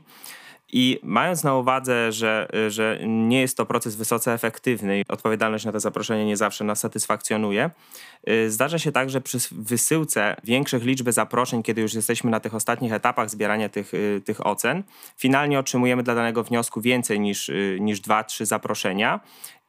I 0.75 0.99
mając 1.03 1.45
na 1.45 1.57
uwadze, 1.57 2.13
że, 2.13 2.49
że 2.69 2.99
nie 3.07 3.41
jest 3.41 3.57
to 3.57 3.67
proces 3.67 3.97
wysoce 3.97 4.33
efektywny 4.33 5.01
i 5.01 5.05
odpowiedzialność 5.09 5.65
na 5.65 5.73
to 5.73 5.81
zaproszenie 5.81 6.27
nie 6.27 6.37
zawsze 6.37 6.65
nas 6.65 6.81
satysfakcjonuje, 6.81 7.71
y, 8.29 8.51
zdarza 8.51 8.79
się 8.79 8.93
tak, 8.93 9.11
że 9.11 9.21
przy 9.21 9.39
wysyłce 9.51 10.37
większych 10.45 10.85
liczby 10.85 11.13
zaproszeń, 11.13 11.63
kiedy 11.63 11.81
już 11.81 11.95
jesteśmy 11.95 12.31
na 12.31 12.41
tych 12.41 12.55
ostatnich 12.55 12.93
etapach 12.93 13.31
zbierania 13.31 13.69
tych, 13.69 13.95
y, 13.95 14.23
tych 14.25 14.47
ocen, 14.47 14.83
finalnie 15.17 15.59
otrzymujemy 15.59 16.03
dla 16.03 16.15
danego 16.15 16.45
wniosku 16.45 16.81
więcej 16.81 17.21
niż, 17.21 17.49
y, 17.49 17.79
niż 17.81 18.01
dwa, 18.01 18.25
trzy 18.25 18.47
zaproszenia 18.47 19.21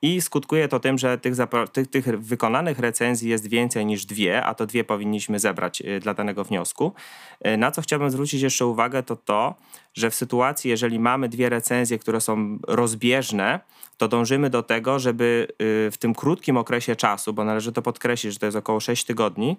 i 0.01 0.21
skutkuje 0.21 0.67
to 0.67 0.79
tym, 0.79 0.97
że 0.97 1.17
tych, 1.17 1.33
tych, 1.73 1.87
tych, 1.87 2.21
wykonanych 2.21 2.79
recenzji 2.79 3.29
jest 3.29 3.47
więcej 3.47 3.85
niż 3.85 4.05
dwie, 4.05 4.43
a 4.43 4.53
to 4.53 4.65
dwie 4.65 4.83
powinniśmy 4.83 5.39
zebrać 5.39 5.83
dla 6.01 6.13
danego 6.13 6.43
wniosku. 6.43 6.93
Na 7.57 7.71
co 7.71 7.81
chciałbym 7.81 8.09
zwrócić 8.09 8.41
jeszcze 8.41 8.65
uwagę, 8.65 9.03
to 9.03 9.15
to, 9.15 9.55
że 9.93 10.09
w 10.09 10.15
sytuacji, 10.15 10.69
jeżeli 10.69 10.99
mamy 10.99 11.29
dwie 11.29 11.49
recenzje, 11.49 11.99
które 11.99 12.21
są 12.21 12.59
rozbieżne, 12.67 13.59
to 13.97 14.07
dążymy 14.07 14.49
do 14.49 14.63
tego, 14.63 14.99
żeby 14.99 15.47
y, 15.51 15.91
w 15.91 15.97
tym 15.99 16.13
krótkim 16.15 16.57
okresie 16.57 16.95
czasu, 16.95 17.33
bo 17.33 17.43
należy 17.43 17.71
to 17.71 17.81
podkreślić, 17.81 18.33
że 18.33 18.39
to 18.39 18.45
jest 18.45 18.57
około 18.57 18.79
6 18.79 19.05
tygodni, 19.05 19.57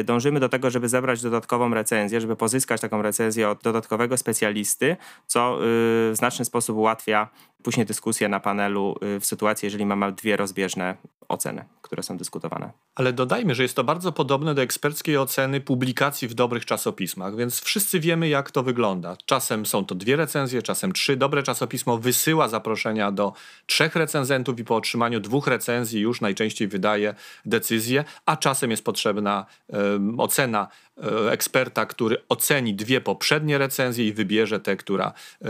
y, 0.00 0.04
dążymy 0.04 0.40
do 0.40 0.48
tego, 0.48 0.70
żeby 0.70 0.88
zebrać 0.88 1.22
dodatkową 1.22 1.74
recenzję, 1.74 2.20
żeby 2.20 2.36
pozyskać 2.36 2.80
taką 2.80 3.02
recenzję 3.02 3.48
od 3.48 3.62
dodatkowego 3.62 4.16
specjalisty, 4.16 4.96
co 5.26 5.54
y, 5.54 5.58
w 5.62 6.12
znaczny 6.14 6.44
sposób 6.44 6.76
ułatwia 6.76 7.28
później 7.62 7.86
dyskusję 7.86 8.28
na 8.28 8.40
panelu 8.40 8.96
w 9.20 9.26
sytuacji, 9.26 9.66
jeżeli 9.66 9.86
mamy 9.86 10.12
dwie 10.12 10.36
rozbieżne 10.36 10.96
oceny, 11.30 11.64
które 11.82 12.02
są 12.02 12.16
dyskutowane. 12.16 12.72
Ale 12.94 13.12
dodajmy, 13.12 13.54
że 13.54 13.62
jest 13.62 13.76
to 13.76 13.84
bardzo 13.84 14.12
podobne 14.12 14.54
do 14.54 14.62
eksperckiej 14.62 15.18
oceny 15.18 15.60
publikacji 15.60 16.28
w 16.28 16.34
dobrych 16.34 16.66
czasopismach, 16.66 17.36
więc 17.36 17.60
wszyscy 17.60 18.00
wiemy, 18.00 18.28
jak 18.28 18.50
to 18.50 18.62
wygląda. 18.62 19.16
Czasem 19.26 19.66
są 19.66 19.84
to 19.84 19.94
dwie 19.94 20.16
recenzje, 20.16 20.62
czasem 20.62 20.92
trzy. 20.92 21.16
Dobre 21.16 21.42
czasopismo 21.42 21.98
wysyła 21.98 22.48
zaproszenia 22.48 23.12
do 23.12 23.32
trzech 23.66 23.96
recenzentów 23.96 24.58
i 24.60 24.64
po 24.64 24.76
otrzymaniu 24.76 25.20
dwóch 25.20 25.46
recenzji 25.46 26.00
już 26.00 26.20
najczęściej 26.20 26.68
wydaje 26.68 27.14
decyzję, 27.44 28.04
a 28.26 28.36
czasem 28.36 28.70
jest 28.70 28.84
potrzebna 28.84 29.46
um, 29.66 30.20
ocena 30.20 30.68
e, 30.96 31.32
eksperta, 31.32 31.86
który 31.86 32.16
oceni 32.28 32.74
dwie 32.74 33.00
poprzednie 33.00 33.58
recenzje 33.58 34.06
i 34.08 34.12
wybierze 34.12 34.60
tę, 34.60 34.76
która, 34.76 35.12
e, 35.42 35.46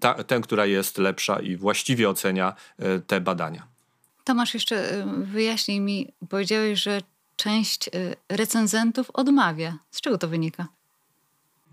ta, 0.00 0.14
tę, 0.24 0.40
która 0.40 0.66
jest 0.66 0.98
lepsza 0.98 1.40
i 1.40 1.56
właściwie 1.56 2.08
ocenia 2.08 2.54
e, 2.78 3.00
te 3.00 3.20
badania. 3.20 3.79
Tomasz, 4.24 4.54
jeszcze 4.54 5.06
wyjaśnij 5.22 5.80
mi, 5.80 6.08
powiedziałeś, 6.28 6.82
że 6.82 7.00
część 7.36 7.90
recenzentów 8.28 9.10
odmawia. 9.10 9.78
Z 9.90 10.00
czego 10.00 10.18
to 10.18 10.28
wynika? 10.28 10.68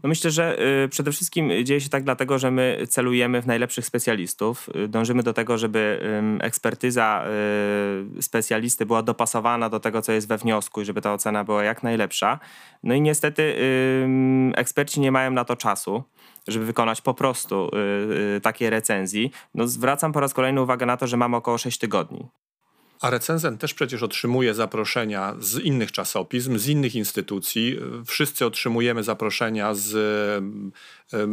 No 0.04 0.10
myślę, 0.10 0.32
że 0.32 0.58
y, 0.84 0.90
przede 0.90 1.12
wszystkim 1.12 1.52
dzieje 1.64 1.82
się 1.82 1.90
tak 1.90 2.04
dlatego, 2.04 2.40
że 2.40 2.52
my 2.52 2.88
celujemy 2.90 3.42
w 3.42 3.48
najlepszych 3.48 3.86
specjalistów. 3.86 4.70
Y, 4.76 4.88
dążymy 4.88 5.24
do 5.24 5.34
tego, 5.34 5.58
żeby 5.58 6.02
ekspertyza 6.40 7.26
y, 8.18 8.22
specjalisty 8.22 8.86
była 8.86 9.04
dopasowana 9.04 9.70
do 9.70 9.80
tego, 9.80 10.02
co 10.02 10.12
jest 10.12 10.28
we 10.28 10.38
wniosku 10.38 10.82
i 10.82 10.86
żeby 10.86 11.02
ta 11.02 11.14
ocena 11.14 11.44
była 11.44 11.64
jak 11.64 11.84
najlepsza. 11.84 12.40
No 12.84 12.94
i 12.94 13.02
niestety 13.02 13.56
eksperci 14.56 15.00
nie 15.00 15.12
mają 15.12 15.32
na 15.32 15.46
to 15.46 15.56
czasu 15.56 16.04
żeby 16.48 16.66
wykonać 16.66 17.02
po 17.02 17.14
prostu 17.14 17.72
takie 18.42 18.70
recenzji. 18.70 19.32
No 19.56 19.68
zwracam 19.68 20.14
po 20.14 20.20
raz 20.20 20.34
kolejny 20.34 20.62
uwagę 20.62 20.86
na 20.86 20.98
to, 20.98 21.08
że 21.08 21.18
mamy 21.18 21.36
około 21.36 21.58
6 21.58 21.78
tygodni. 21.78 22.28
A 23.02 23.10
recenzent 23.10 23.62
też 23.62 23.74
przecież 23.74 24.04
otrzymuje 24.04 24.54
zaproszenia 24.54 25.36
z 25.40 25.60
innych 25.60 25.92
czasopism, 25.92 26.58
z 26.58 26.68
innych 26.68 26.96
instytucji. 26.96 27.80
Wszyscy 28.06 28.46
otrzymujemy 28.46 29.04
zaproszenia 29.04 29.74
z 29.74 29.96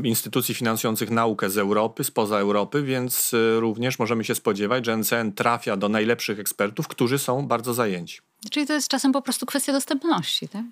instytucji 0.04 0.54
finansujących 0.54 1.10
naukę 1.10 1.50
z 1.50 1.58
Europy, 1.58 2.04
spoza 2.04 2.38
Europy, 2.38 2.82
więc 2.82 3.34
e, 3.34 3.60
również 3.60 3.98
możemy 3.98 4.24
się 4.24 4.34
spodziewać, 4.34 4.86
że 4.86 4.96
NCN 4.96 5.32
trafia 5.32 5.76
do 5.76 5.88
najlepszych 5.88 6.40
ekspertów, 6.40 6.88
którzy 6.88 7.18
są 7.18 7.46
bardzo 7.46 7.74
zajęci. 7.74 8.20
Czyli 8.50 8.66
to 8.66 8.72
jest 8.72 8.88
czasem 8.88 9.12
po 9.12 9.22
prostu 9.22 9.46
kwestia 9.46 9.72
dostępności, 9.72 10.48
tak? 10.48 10.64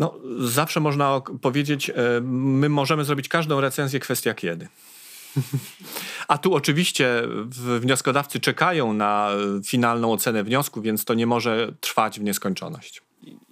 No, 0.00 0.14
zawsze 0.38 0.80
można 0.80 1.20
powiedzieć, 1.42 1.90
e, 1.90 1.94
my 2.24 2.68
możemy 2.68 3.04
zrobić 3.04 3.28
każdą 3.28 3.60
recenzję, 3.60 4.00
kwestia 4.00 4.34
kiedy. 4.34 4.68
A 6.28 6.38
tu 6.38 6.54
oczywiście 6.54 7.22
wnioskodawcy 7.80 8.40
czekają 8.40 8.92
na 8.92 9.30
finalną 9.64 10.12
ocenę 10.12 10.44
wniosku, 10.44 10.82
więc 10.82 11.04
to 11.04 11.14
nie 11.14 11.26
może 11.26 11.72
trwać 11.80 12.20
w 12.20 12.22
nieskończoność. 12.22 13.02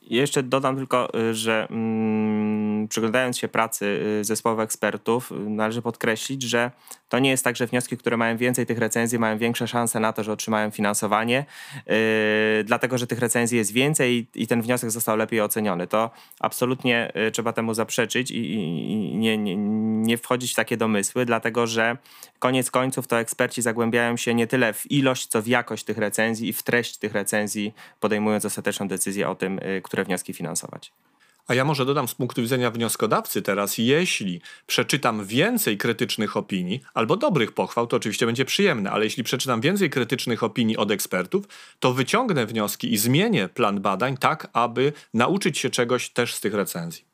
Jeszcze 0.03 0.43
dodam 0.43 0.77
tylko, 0.77 1.19
y, 1.21 1.35
że 1.35 1.69
mm, 1.71 2.89
przyglądając 2.89 3.39
się 3.39 3.49
pracy 3.49 4.01
y, 4.21 4.25
zespołów 4.25 4.61
ekspertów, 4.61 5.33
y, 5.33 5.35
należy 5.35 5.83
podkreślić, 5.83 6.43
że 6.43 6.71
to 7.09 7.19
nie 7.19 7.31
jest 7.31 7.45
tak, 7.45 7.57
że 7.57 7.67
wnioski, 7.67 7.97
które 7.97 8.17
mają 8.17 8.37
więcej 8.37 8.67
tych 8.67 8.79
recenzji, 8.79 9.19
mają 9.19 9.39
większe 9.39 9.69
szanse 9.69 10.01
na 10.01 10.13
to, 10.13 10.25
że 10.25 10.33
otrzymają 10.33 10.71
finansowanie, 10.71 11.45
yy, 11.87 11.95
dlatego 12.65 12.99
że 12.99 13.07
tych 13.07 13.19
recenzji 13.19 13.59
jest 13.59 13.73
więcej 13.73 14.29
i, 14.35 14.43
i, 14.43 14.47
ten 14.47 14.63
wniosek 14.63 14.91
został 14.91 15.17
lepiej 15.17 15.41
oceniony. 15.41 15.87
To 15.87 16.11
absolutnie 16.41 17.13
yy, 17.15 17.31
trzeba 17.31 17.53
temu 17.53 17.75
zaprzeczyć 17.75 18.31
i, 18.31 18.53
i, 18.53 19.17
nie, 19.17 19.39
nie, 19.39 19.57
nie 20.07 20.19
wchodzić 20.19 20.53
w 20.53 20.55
takie 20.55 20.77
domysły, 20.77 21.25
dlatego 21.25 21.67
że 21.67 21.97
koniec 22.39 22.71
końców 22.71 23.07
to 23.07 23.19
eksperci 23.19 23.63
zagłębiają 23.63 24.17
się 24.17 24.35
nie 24.35 24.47
tyle 24.47 24.73
w 24.73 24.91
ilość, 24.91 25.27
co 25.27 25.43
w 25.43 25.47
jakość 25.47 25.85
tych 25.85 25.99
recenzji 25.99 26.49
i 26.49 26.53
w 26.53 26.63
treść 26.63 26.97
tych 26.97 27.13
recenzji, 27.13 27.75
podejmując 28.01 28.45
ostateczną 28.45 28.89
decyzję 28.89 29.29
o 29.29 29.35
tym, 29.35 29.61
yy, 29.65 29.83
które 29.83 30.05
wnioski 30.05 30.35
finansować. 30.35 30.93
A 31.49 31.55
ja 31.55 31.65
może 31.65 31.87
dodam 31.87 32.09
z 32.09 32.15
punktu 32.15 32.43
widzenia 32.43 32.71
wnioskodawcy 32.71 33.43
teraz, 33.43 33.79
jeśli 33.79 34.41
przeczytam 34.67 35.27
więcej 35.27 35.79
krytycznych 35.79 36.37
opinii 36.37 36.81
albo 36.95 37.17
dobrych 37.17 37.53
pochwał, 37.53 37.87
to 37.87 37.97
oczywiście 37.97 38.27
będzie 38.27 38.45
przyjemne, 38.45 38.91
ale 38.91 39.05
jeśli 39.05 39.25
przeczytam 39.25 39.61
więcej 39.61 39.91
krytycznych 39.91 40.43
opinii 40.43 40.77
od 40.77 40.91
ekspertów, 40.91 41.45
to 41.81 41.93
wyciągnę 41.93 42.47
wnioski 42.47 42.93
i 42.93 42.99
zmienię 42.99 43.49
plan 43.49 43.81
badań 43.81 44.17
tak, 44.17 44.49
aby 44.53 44.93
nauczyć 45.15 45.59
się 45.59 45.71
czegoś 45.71 46.11
też 46.11 46.35
z 46.35 46.41
tych 46.41 46.55
recenzji. 46.55 47.05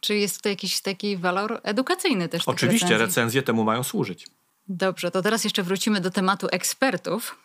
Czy 0.00 0.16
jest 0.16 0.42
to 0.42 0.48
jakiś 0.48 0.80
taki 0.80 1.16
walor 1.16 1.60
edukacyjny 1.62 2.28
też? 2.28 2.42
Oczywiście, 2.46 2.86
recenzji? 2.86 3.06
recenzje 3.06 3.42
temu 3.42 3.64
mają 3.64 3.82
służyć. 3.82 4.26
Dobrze, 4.68 5.10
to 5.10 5.22
teraz 5.22 5.44
jeszcze 5.44 5.62
wrócimy 5.62 6.00
do 6.00 6.10
tematu 6.10 6.46
ekspertów. 6.52 7.38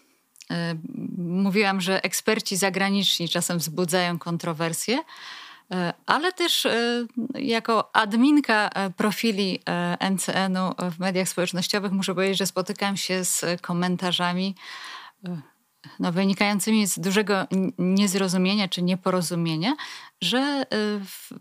E, 0.51 0.75
mówiłam, 1.17 1.81
że 1.81 2.03
eksperci 2.03 2.57
zagraniczni 2.57 3.29
czasem 3.29 3.57
wzbudzają 3.57 4.19
kontrowersje. 4.19 4.99
E, 5.73 5.93
ale 6.05 6.33
też 6.33 6.65
e, 6.65 7.05
jako 7.35 7.95
adminka 7.95 8.69
e, 8.69 8.89
profili 8.89 9.59
NCN-u 10.11 10.91
w 10.91 10.99
mediach 10.99 11.29
społecznościowych 11.29 11.91
muszę 11.91 12.15
powiedzieć, 12.15 12.37
że 12.37 12.45
spotykam 12.45 12.97
się 12.97 13.25
z 13.25 13.61
komentarzami 13.61 14.55
no, 15.99 16.11
wynikającymi 16.11 16.87
z 16.87 16.99
dużego 16.99 17.47
niezrozumienia 17.77 18.67
czy 18.67 18.81
nieporozumienia, 18.81 19.75
że 20.21 20.65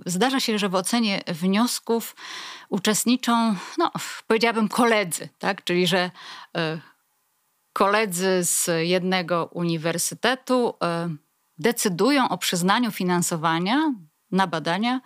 zdarza 0.06 0.40
się, 0.40 0.58
że 0.58 0.68
w 0.68 0.74
ocenie 0.74 1.22
wniosków 1.26 2.16
uczestniczą, 2.68 3.54
no, 3.78 3.92
powiedziałabym, 4.26 4.68
koledzy, 4.68 5.28
tak? 5.38 5.64
czyli 5.64 5.86
że 5.86 6.10
koledzy 7.72 8.44
z 8.44 8.70
jednego 8.82 9.50
uniwersytetu 9.52 10.74
decydują 11.58 12.28
o 12.28 12.38
przyznaniu 12.38 12.90
finansowania 12.90 13.92
na 14.30 14.46
badania 14.46 15.00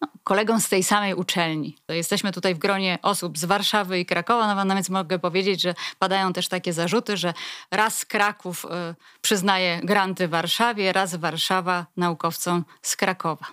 no, 0.00 0.08
kolegom 0.24 0.60
z 0.60 0.68
tej 0.68 0.82
samej 0.82 1.14
uczelni. 1.14 1.76
Jesteśmy 1.88 2.32
tutaj 2.32 2.54
w 2.54 2.58
gronie 2.58 2.98
osób 3.02 3.38
z 3.38 3.44
Warszawy 3.44 3.98
i 3.98 4.06
Krakowa, 4.06 4.64
no, 4.64 4.74
więc 4.74 4.88
mogę 4.88 5.18
powiedzieć, 5.18 5.60
że 5.60 5.74
padają 5.98 6.32
też 6.32 6.48
takie 6.48 6.72
zarzuty, 6.72 7.16
że 7.16 7.34
raz 7.70 8.04
Kraków 8.04 8.64
y, 8.64 8.68
przyznaje 9.20 9.80
granty 9.84 10.28
Warszawie, 10.28 10.92
raz 10.92 11.14
Warszawa 11.14 11.86
naukowcom 11.96 12.64
z 12.82 12.96
Krakowa. 12.96 13.46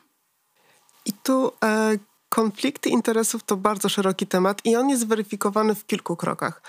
I 1.06 1.13
tu 1.13 1.51
e, 1.63 1.97
konflikty 2.30 2.89
interesów 2.89 3.43
to 3.43 3.58
bardzo 3.58 3.89
szeroki 3.89 4.27
temat 4.27 4.62
i 4.65 4.75
on 4.75 4.89
jest 4.89 5.08
weryfikowany 5.08 5.75
w 5.75 5.86
kilku 5.86 6.15
krokach. 6.15 6.62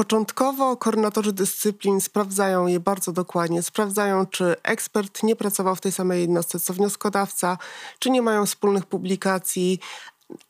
Początkowo 0.00 0.76
koordynatorzy 0.76 1.32
dyscyplin 1.32 2.00
sprawdzają 2.00 2.66
je 2.66 2.80
bardzo 2.80 3.12
dokładnie. 3.12 3.62
Sprawdzają, 3.62 4.26
czy 4.26 4.56
ekspert 4.62 5.22
nie 5.22 5.36
pracował 5.36 5.76
w 5.76 5.80
tej 5.80 5.92
samej 5.92 6.20
jednostce 6.20 6.60
co 6.60 6.72
wnioskodawca, 6.72 7.58
czy 7.98 8.10
nie 8.10 8.22
mają 8.22 8.46
wspólnych 8.46 8.86
publikacji, 8.86 9.80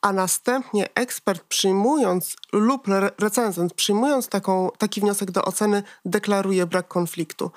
a 0.00 0.12
następnie 0.12 0.94
ekspert 0.94 1.42
przyjmując 1.42 2.36
lub 2.52 2.86
recenzent 3.18 3.74
przyjmując 3.74 4.28
taką, 4.28 4.68
taki 4.78 5.00
wniosek 5.00 5.30
do 5.30 5.44
oceny 5.44 5.82
deklaruje 6.04 6.66
brak 6.66 6.88
konfliktu. 6.88 7.50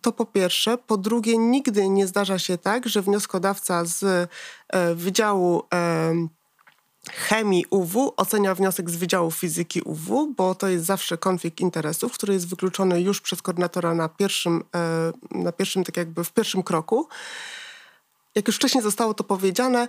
To 0.00 0.12
po 0.12 0.26
pierwsze. 0.26 0.78
Po 0.78 0.96
drugie, 0.96 1.38
nigdy 1.38 1.88
nie 1.88 2.06
zdarza 2.06 2.38
się 2.38 2.58
tak, 2.58 2.88
że 2.88 3.02
wnioskodawca 3.02 3.84
z 3.84 4.02
e, 4.04 4.94
Wydziału 4.94 5.62
e, 5.74 6.12
chemii 7.10 7.64
UW 7.70 8.12
ocenia 8.16 8.54
wniosek 8.54 8.90
z 8.90 8.96
Wydziału 8.96 9.30
Fizyki 9.30 9.82
UW, 9.82 10.34
bo 10.36 10.54
to 10.54 10.68
jest 10.68 10.84
zawsze 10.84 11.18
konflikt 11.18 11.60
interesów, 11.60 12.12
który 12.12 12.32
jest 12.34 12.48
wykluczony 12.48 13.00
już 13.00 13.20
przez 13.20 13.42
koordynatora 13.42 13.94
na 13.94 14.08
pierwszym, 14.08 14.64
e, 14.74 15.12
na 15.30 15.52
pierwszym 15.52 15.84
tak 15.84 15.96
jakby 15.96 16.24
w 16.24 16.32
pierwszym 16.32 16.62
kroku. 16.62 17.08
Jak 18.34 18.46
już 18.46 18.56
wcześniej 18.56 18.82
zostało 18.82 19.14
to 19.14 19.24
powiedziane, 19.24 19.88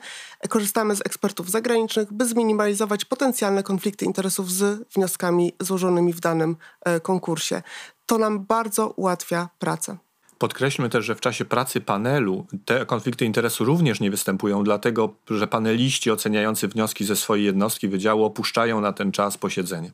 korzystamy 0.49 0.95
z 0.95 1.01
ekspertów 1.01 1.49
zagranicznych, 1.49 2.13
by 2.13 2.25
zminimalizować 2.25 3.05
potencjalne 3.05 3.63
konflikty 3.63 4.05
interesów 4.05 4.51
z 4.51 4.87
wnioskami 4.93 5.53
złożonymi 5.59 6.13
w 6.13 6.19
danym 6.19 6.57
e, 6.81 6.99
konkursie. 6.99 7.61
To 8.05 8.17
nam 8.17 8.45
bardzo 8.45 8.87
ułatwia 8.87 9.49
pracę. 9.59 9.97
Podkreślmy 10.39 10.89
też, 10.89 11.05
że 11.05 11.15
w 11.15 11.21
czasie 11.21 11.45
pracy 11.45 11.81
panelu 11.81 12.45
te 12.65 12.85
konflikty 12.85 13.25
interesu 13.25 13.65
również 13.65 13.99
nie 13.99 14.11
występują, 14.11 14.63
dlatego 14.63 15.15
że 15.29 15.47
paneliści 15.47 16.11
oceniający 16.11 16.67
wnioski 16.67 17.05
ze 17.05 17.15
swojej 17.15 17.45
jednostki 17.45 17.87
wydziału 17.87 18.23
opuszczają 18.23 18.81
na 18.81 18.93
ten 18.93 19.11
czas 19.11 19.37
posiedzenie. 19.37 19.91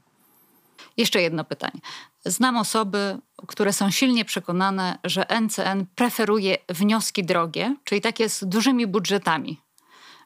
Jeszcze 0.97 1.21
jedno 1.21 1.43
pytanie. 1.43 1.79
Znam 2.25 2.57
osoby, 2.57 3.17
które 3.47 3.73
są 3.73 3.91
silnie 3.91 4.25
przekonane, 4.25 4.97
że 5.03 5.25
NCN 5.41 5.85
preferuje 5.95 6.57
wnioski 6.69 7.23
drogie, 7.23 7.75
czyli 7.83 8.01
takie 8.01 8.29
z 8.29 8.43
dużymi 8.43 8.87
budżetami, 8.87 9.61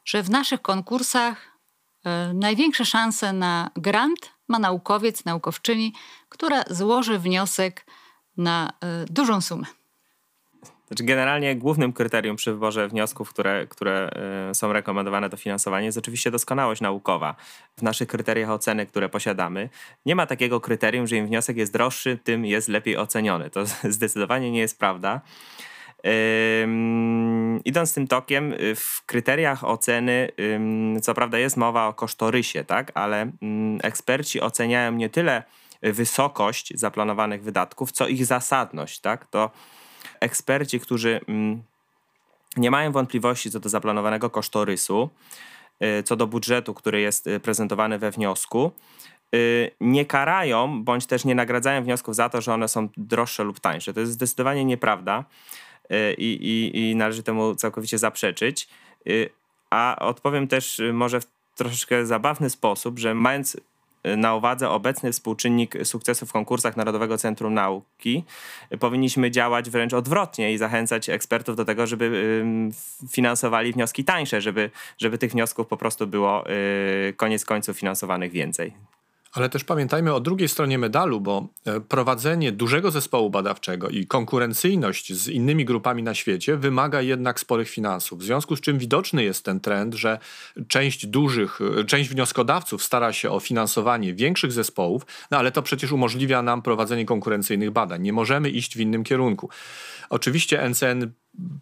że 0.06 0.24
w 0.24 0.30
naszych 0.30 0.62
konkursach 0.62 1.58
y, 2.06 2.34
największe 2.34 2.86
szanse 2.86 3.34
na 3.34 3.72
grant 3.76 4.30
ma 4.48 4.60
naukowiec, 4.60 5.26
naukowczyni, 5.26 5.94
która 6.30 6.64
złoży 6.70 7.20
wniosek 7.20 7.86
na 8.38 8.74
y, 9.04 9.14
dużą 9.14 9.42
sumę. 9.42 9.79
Znaczy 10.90 11.04
generalnie 11.04 11.56
głównym 11.56 11.94
kryterium 11.94 12.36
przy 12.36 12.52
wyborze 12.52 12.88
wniosków, 12.88 13.30
które, 13.30 13.68
które 13.68 14.10
y, 14.52 14.56
są 14.56 14.74
rekomendowane 14.74 15.30
do 15.30 15.38
finansowania 15.38 15.86
jest 15.86 15.98
oczywiście 15.98 16.32
doskonałość 16.32 16.82
naukowa. 16.82 17.36
W 17.78 17.82
naszych 17.82 18.08
kryteriach 18.08 18.50
oceny, 18.50 18.86
które 18.86 19.10
posiadamy, 19.10 19.70
nie 20.06 20.16
ma 20.16 20.26
takiego 20.26 20.62
kryterium, 20.62 21.08
że 21.08 21.16
im 21.16 21.28
wniosek 21.28 21.58
jest 21.58 21.74
droższy, 21.74 22.20
tym 22.24 22.46
jest 22.46 22.68
lepiej 22.68 22.98
oceniony. 22.98 23.50
To 23.50 23.64
zdecydowanie 23.90 24.52
nie 24.52 24.60
jest 24.60 24.80
prawda. 24.80 25.22
Idąc 27.66 27.94
tym 27.94 28.08
tokiem, 28.08 28.54
y, 28.54 28.76
w 28.76 29.06
kryteriach 29.06 29.64
oceny, 29.64 30.32
co 31.02 31.14
prawda 31.14 31.40
jest 31.40 31.58
mowa 31.58 31.88
o 31.88 31.94
kosztorysie, 31.94 32.64
tak, 32.64 32.92
ale 32.94 33.32
eksperci 33.84 34.42
oceniają 34.42 34.92
nie 34.92 35.10
tyle 35.10 35.44
wysokość 35.82 36.74
zaplanowanych 36.76 37.44
wydatków, 37.44 37.92
co 37.92 38.08
ich 38.08 38.26
zasadność. 38.26 39.00
Tak? 39.00 39.26
To 39.26 39.52
eksperci, 40.20 40.80
którzy 40.80 41.22
nie 42.58 42.72
mają 42.72 42.92
wątpliwości 42.92 43.52
co 43.52 43.60
do 43.60 43.70
zaplanowanego 43.70 44.30
kosztorysu, 44.30 45.10
y, 45.84 46.04
co 46.04 46.16
do 46.16 46.28
budżetu, 46.28 46.74
który 46.74 47.02
jest 47.02 47.28
y, 47.28 47.40
prezentowany 47.40 48.00
we 48.00 48.12
wniosku, 48.12 48.72
nie 49.82 50.06
karają 50.06 50.84
bądź 50.84 51.06
też 51.06 51.26
nie 51.26 51.36
nagradzają 51.36 51.84
wniosków 51.84 52.16
za 52.16 52.30
to, 52.30 52.42
że 52.42 52.54
one 52.54 52.68
są 52.68 52.90
droższe 52.98 53.44
lub 53.44 53.60
tańsze. 53.60 53.94
To 53.94 54.00
jest 54.00 54.12
zdecydowanie 54.12 54.66
nieprawda. 54.66 55.26
Y, 55.92 56.14
i, 56.14 56.34
i, 56.34 56.80
i 56.90 56.96
należy 56.96 57.24
temu 57.24 57.56
całkowicie 57.56 57.98
zaprzeczyć. 57.98 58.68
Y, 59.08 59.30
a 59.70 59.96
odpowiem 60.00 60.48
też 60.48 60.80
y, 60.80 60.94
może 60.94 61.22
w 61.22 61.26
troszeczkę 61.56 62.06
zabawny 62.06 62.50
sposób, 62.50 63.00
że 63.00 63.14
mając 63.14 63.58
na 64.18 64.36
uwadze 64.36 64.70
obecny 64.70 65.12
współczynnik 65.12 65.76
sukcesu 65.84 66.26
w 66.26 66.34
konkursach 66.34 66.78
Narodowego 66.78 67.18
Centrum 67.18 67.54
Nauki, 67.54 68.24
powinniśmy 68.80 69.32
działać 69.32 69.70
wręcz 69.70 69.94
odwrotnie 69.94 70.54
i 70.54 70.58
zachęcać 70.58 71.10
ekspertów 71.10 71.56
do 71.56 71.66
tego, 71.66 71.88
żeby 71.88 72.34
finansowali 73.10 73.74
wnioski 73.74 74.04
tańsze, 74.04 74.42
żeby, 74.42 74.70
żeby 74.98 75.18
tych 75.18 75.32
wniosków 75.32 75.68
po 75.68 75.78
prostu 75.78 76.08
było 76.08 76.44
koniec 77.18 77.46
końców 77.46 77.80
finansowanych 77.80 78.32
więcej. 78.32 78.74
Ale 79.34 79.50
też 79.50 79.64
pamiętajmy 79.64 80.14
o 80.14 80.20
drugiej 80.20 80.50
stronie 80.50 80.78
medalu, 80.78 81.22
bo 81.22 81.48
e, 81.66 81.80
prowadzenie 81.80 82.52
dużego 82.52 82.92
zespołu 82.92 83.30
badawczego 83.30 83.90
i 83.90 84.08
konkurencyjność 84.08 85.14
z 85.14 85.28
innymi 85.28 85.66
grupami 85.66 86.04
na 86.04 86.14
świecie 86.14 86.58
wymaga 86.58 87.02
jednak 87.02 87.40
sporych 87.40 87.70
finansów. 87.70 88.20
W 88.20 88.24
związku 88.24 88.56
z 88.56 88.62
czym 88.62 88.78
widoczny 88.78 89.24
jest 89.24 89.46
ten 89.46 89.60
trend, 89.60 89.96
że 89.96 90.20
część 90.68 91.06
dużych, 91.06 91.60
e, 91.80 91.84
część 91.84 92.10
wnioskodawców 92.10 92.84
stara 92.84 93.14
się 93.14 93.32
o 93.32 93.40
finansowanie 93.40 94.14
większych 94.14 94.52
zespołów, 94.52 95.06
no 95.32 95.38
ale 95.38 95.52
to 95.52 95.62
przecież 95.62 95.92
umożliwia 95.92 96.42
nam 96.42 96.62
prowadzenie 96.62 97.06
konkurencyjnych 97.06 97.72
badań. 97.72 98.02
Nie 98.02 98.14
możemy 98.14 98.50
iść 98.50 98.78
w 98.78 98.80
innym 98.80 99.04
kierunku. 99.04 99.50
Oczywiście 100.10 100.70
NCN 100.70 101.12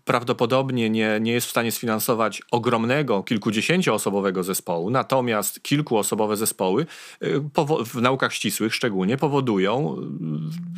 prawdopodobnie 0.05 0.89
nie, 0.89 1.19
nie 1.21 1.31
jest 1.31 1.47
w 1.47 1.49
stanie 1.49 1.71
sfinansować 1.71 2.41
ogromnego, 2.51 3.23
kilkudziesięcioosobowego 3.23 4.43
zespołu, 4.43 4.89
natomiast 4.89 5.63
kilkuosobowe 5.63 6.37
zespoły 6.37 6.85
y, 7.23 7.41
w 7.85 8.01
naukach 8.01 8.33
ścisłych 8.33 8.75
szczególnie 8.75 9.17
powodują 9.17 9.95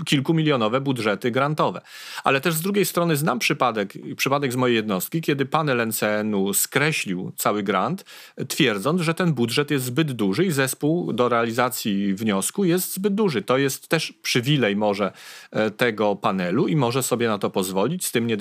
y, 0.02 0.06
kilkumilionowe 0.06 0.82
budżety 0.82 1.32
grantowe. 1.32 1.82
Ale 2.24 2.42
też 2.42 2.54
z 2.54 2.62
drugiej 2.62 2.86
strony 2.86 3.16
znam 3.16 3.40
przypadek, 3.40 3.94
przypadek 4.18 4.54
z 4.54 4.56
mojej 4.56 4.76
jednostki, 4.76 5.22
kiedy 5.22 5.46
panel 5.46 5.88
NCN-u 5.88 6.54
skreślił 6.54 7.32
cały 7.38 7.64
grant, 7.64 8.06
twierdząc, 8.48 9.02
że 9.02 9.14
ten 9.14 9.34
budżet 9.34 9.72
jest 9.72 9.86
zbyt 9.86 10.12
duży 10.12 10.46
i 10.46 10.52
zespół 10.52 11.14
do 11.14 11.30
realizacji 11.30 12.14
wniosku 12.14 12.66
jest 12.66 12.94
zbyt 12.94 13.16
duży. 13.16 13.42
To 13.42 13.58
jest 13.58 13.88
też 13.88 14.14
przywilej 14.22 14.76
może 14.76 15.12
e, 15.52 15.72
tego 15.72 16.16
panelu 16.16 16.68
i 16.68 16.76
może 16.76 17.04
sobie 17.04 17.28
na 17.28 17.38
to 17.38 17.50
pozwolić, 17.50 18.06
z 18.06 18.12
tym 18.12 18.28
nie 18.28 18.38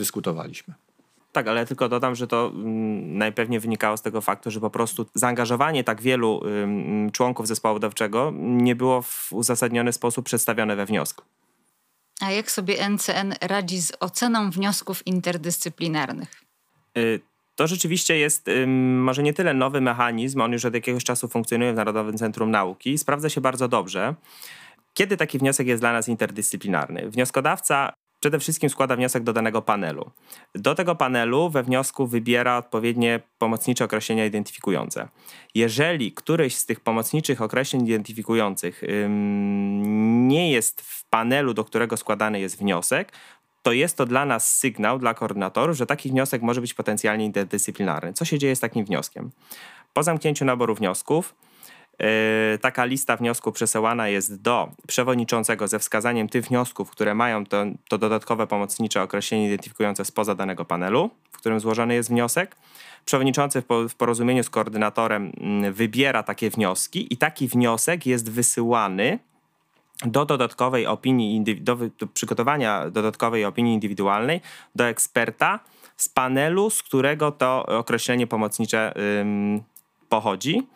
Tak, 1.33 1.49
ale 1.49 1.67
tylko 1.67 1.89
dodam, 1.89 2.15
że 2.15 2.27
to 2.27 2.53
mm, 2.55 3.19
najpewniej 3.19 3.61
wynikało 3.61 3.97
z 3.97 4.03
tego 4.03 4.21
faktu, 4.21 4.51
że 4.51 4.61
po 4.61 4.71
prostu 4.71 5.07
zaangażowanie 5.15 5.85
tak 5.85 6.03
wielu 6.03 6.43
członków 7.13 7.49
zespołu 7.49 7.75
badawczego 7.75 8.33
nie 8.37 8.77
było 8.77 9.03
w 9.03 9.29
uzasadniony 9.33 9.93
sposób 9.93 10.27
przedstawione 10.27 10.77
we 10.77 10.87
wniosku. 10.87 11.25
A 12.21 12.31
jak 12.31 12.51
sobie 12.51 12.89
NCN 12.89 13.35
radzi 13.41 13.83
z 13.83 13.93
oceną 14.01 14.51
wniosków 14.51 15.07
interdyscyplinarnych? 15.07 16.43
Y, 16.99 17.21
to 17.57 17.67
rzeczywiście 17.67 18.19
jest 18.19 18.51
może 18.97 19.23
nie 19.23 19.35
tyle 19.35 19.55
nowy 19.55 19.81
mechanizm, 19.81 20.41
on 20.41 20.53
już 20.53 20.65
od 20.65 20.75
jakiegoś 20.75 21.05
czasu 21.05 21.29
funkcjonuje 21.29 21.73
w 21.73 21.77
Narodowym 21.77 22.19
Centrum 22.19 22.51
Nauki, 22.51 22.99
sprawdza 22.99 23.29
się 23.29 23.41
bardzo 23.41 23.69
dobrze. 23.69 24.15
Kiedy 24.95 25.17
taki 25.17 25.39
wniosek 25.39 25.67
jest 25.67 25.83
dla 25.83 25.93
nas 25.93 26.09
interdyscyplinarny? 26.09 27.11
Wnioskodawca 27.11 27.93
przede 28.21 28.39
wszystkim 28.39 28.71
składa 28.71 28.97
wniosek 28.97 29.23
do 29.23 29.33
danego 29.33 29.63
panelu. 29.63 30.11
Do 30.55 30.75
tego 30.75 30.95
panelu 30.95 31.51
we 31.51 31.63
wniosku 31.63 32.07
wybiera 32.07 32.57
odpowiednie 32.57 33.21
pomocnicze 33.39 33.85
określenia 33.85 34.27
identyfikujące. 34.27 35.09
Jeżeli 35.55 36.13
któryś 36.13 36.57
z 36.57 36.67
tych 36.67 36.81
pomocniczych 36.81 37.43
określeń 37.43 37.87
identyfikujących 37.87 38.83
ym, 38.85 40.29
nie 40.29 40.53
jest 40.53 40.81
w 40.81 41.05
panelu, 41.05 41.55
do 41.55 41.65
którego 41.65 41.97
składany 41.97 42.41
jest 42.41 42.59
wniosek, 42.59 43.13
to 43.63 43.73
jest 43.73 43.97
to 43.97 44.07
dla 44.07 44.27
nas 44.27 44.59
sygnał, 44.59 44.99
dla 44.99 45.15
koordynatorów, 45.15 45.77
że 45.77 45.87
taki 45.87 46.09
wniosek 46.09 46.43
może 46.43 46.61
być 46.61 46.75
potencjalnie 46.75 47.25
interdyscyplinarny. 47.25 48.13
Co 48.13 48.25
się 48.25 48.39
dzieje 48.39 48.57
z 48.57 48.61
takim 48.61 48.85
wnioskiem? 48.85 49.31
Po 49.93 50.03
zamknięciu 50.03 50.45
naboru 50.45 50.75
wniosków, 50.75 51.35
taka 52.61 52.85
lista 52.85 53.17
wniosków 53.17 53.55
przesyłana 53.55 54.09
jest 54.09 54.43
do 54.43 54.69
przewodniczącego 54.87 55.69
ze 55.69 55.79
wskazaniem 55.79 56.29
tych 56.29 56.45
wniosków, 56.45 56.91
które 56.91 57.15
mają 57.15 57.47
to, 57.47 57.65
to 57.89 57.99
dodatkowe 57.99 58.47
pomocnicze 58.47 59.03
określenie 59.03 59.47
identyfikujące 59.47 60.05
spoza 60.05 60.35
danego 60.35 60.65
panelu, 60.65 61.11
w 61.33 61.39
którym 61.39 61.61
złożony 61.61 61.95
jest 61.95 62.09
wniosek. 62.09 62.57
Przewodniczący 63.05 63.63
w 63.89 63.95
porozumieniu 63.95 64.45
z 64.45 64.51
koordynatorem 64.51 65.33
mm, 65.41 65.73
wybiera 65.73 66.23
takie 66.23 66.51
wnioski 66.51 67.15
i 67.15 67.17
taki 67.17 67.49
wniosek 67.49 68.07
jest 68.07 68.31
wysyłany 68.31 69.19
do 70.07 70.25
dodatkowej 70.25 70.87
opinii, 70.87 71.45
do, 71.61 71.77
do 71.77 72.07
przygotowania 72.07 72.91
dodatkowej 72.91 73.45
opinii 73.45 73.75
indywidualnej 73.75 74.41
do 74.75 74.85
eksperta 74.85 75.61
z 75.97 76.09
panelu, 76.09 76.71
z 76.71 76.83
którego 76.83 77.33
to 77.33 77.67
określenie 77.67 78.27
pomocnicze 78.27 78.95
ym, 79.21 79.63
pochodzi 80.09 80.67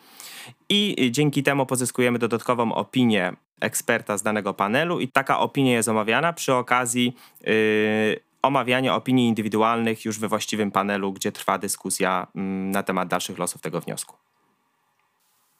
i 0.73 1.11
dzięki 1.11 1.43
temu 1.43 1.65
pozyskujemy 1.65 2.19
dodatkową 2.19 2.73
opinię 2.73 3.33
eksperta 3.61 4.17
z 4.17 4.23
danego 4.23 4.53
panelu 4.53 4.99
i 4.99 5.07
taka 5.07 5.39
opinia 5.39 5.71
jest 5.71 5.89
omawiana 5.89 6.33
przy 6.33 6.53
okazji 6.53 7.15
yy, 7.41 8.19
omawiania 8.41 8.95
opinii 8.95 9.27
indywidualnych 9.27 10.05
już 10.05 10.19
we 10.19 10.27
właściwym 10.27 10.71
panelu, 10.71 11.13
gdzie 11.13 11.31
trwa 11.31 11.57
dyskusja 11.57 12.27
yy, 12.35 12.41
na 12.43 12.83
temat 12.83 13.07
dalszych 13.07 13.37
losów 13.37 13.61
tego 13.61 13.81
wniosku. 13.81 14.15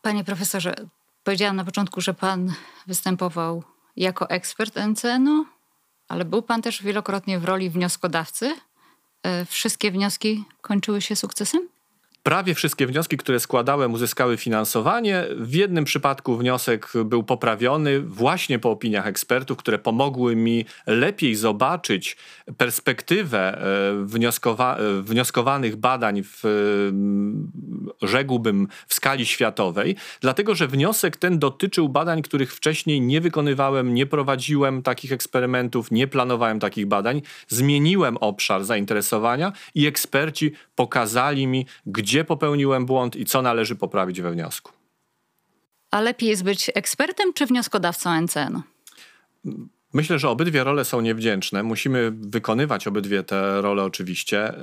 Panie 0.01 0.23
profesorze, 0.23 0.75
powiedziałam 1.23 1.55
na 1.55 1.65
początku, 1.65 2.01
że 2.01 2.13
pan 2.13 2.53
występował 2.87 3.63
jako 3.95 4.29
ekspert 4.29 4.75
NCN-u, 4.87 5.45
ale 6.07 6.25
był 6.25 6.41
pan 6.41 6.61
też 6.61 6.83
wielokrotnie 6.83 7.39
w 7.39 7.45
roli 7.45 7.69
wnioskodawcy. 7.69 8.45
Yy, 8.45 9.45
wszystkie 9.45 9.91
wnioski 9.91 10.43
kończyły 10.61 11.01
się 11.01 11.15
sukcesem? 11.15 11.72
Prawie 12.23 12.55
wszystkie 12.55 12.87
wnioski, 12.87 13.17
które 13.17 13.39
składałem, 13.39 13.93
uzyskały 13.93 14.37
finansowanie. 14.37 15.23
W 15.37 15.53
jednym 15.55 15.85
przypadku 15.85 16.37
wniosek 16.37 16.93
był 17.05 17.23
poprawiony 17.23 17.99
właśnie 17.99 18.59
po 18.59 18.71
opiniach 18.71 19.07
ekspertów, 19.07 19.57
które 19.57 19.79
pomogły 19.79 20.35
mi 20.35 20.65
lepiej 20.87 21.35
zobaczyć 21.35 22.17
perspektywę 22.57 23.57
e, 23.57 24.05
wnioskowa 24.05 24.77
e, 24.77 25.01
wnioskowanych 25.01 25.75
badań 25.75 26.23
w, 26.23 26.45
e, 26.45 28.07
rzekłbym, 28.07 28.67
w 28.87 28.93
skali 28.93 29.25
światowej, 29.25 29.95
dlatego 30.21 30.55
że 30.55 30.67
wniosek 30.67 31.17
ten 31.17 31.39
dotyczył 31.39 31.89
badań, 31.89 32.21
których 32.21 32.55
wcześniej 32.55 33.01
nie 33.01 33.21
wykonywałem, 33.21 33.93
nie 33.93 34.05
prowadziłem 34.05 34.81
takich 34.81 35.11
eksperymentów, 35.11 35.91
nie 35.91 36.07
planowałem 36.07 36.59
takich 36.59 36.85
badań. 36.85 37.21
Zmieniłem 37.47 38.17
obszar 38.17 38.63
zainteresowania 38.63 39.53
i 39.75 39.87
eksperci 39.87 40.51
pokazali 40.75 41.47
mi, 41.47 41.65
gdzie 41.85 42.12
gdzie 42.13 42.23
popełniłem 42.23 42.85
błąd 42.85 43.15
i 43.15 43.25
co 43.25 43.41
należy 43.41 43.75
poprawić 43.75 44.21
we 44.21 44.31
wniosku. 44.31 44.71
A 45.91 46.01
lepiej 46.01 46.29
jest 46.29 46.43
być 46.43 46.71
ekspertem 46.75 47.33
czy 47.33 47.45
wnioskodawcą 47.45 48.21
NCN? 48.21 48.61
Myślę, 49.93 50.19
że 50.19 50.29
obydwie 50.29 50.63
role 50.63 50.85
są 50.85 51.01
niewdzięczne. 51.01 51.63
Musimy 51.63 52.11
wykonywać 52.11 52.87
obydwie 52.87 53.23
te 53.23 53.61
role 53.61 53.83
oczywiście. 53.83 54.53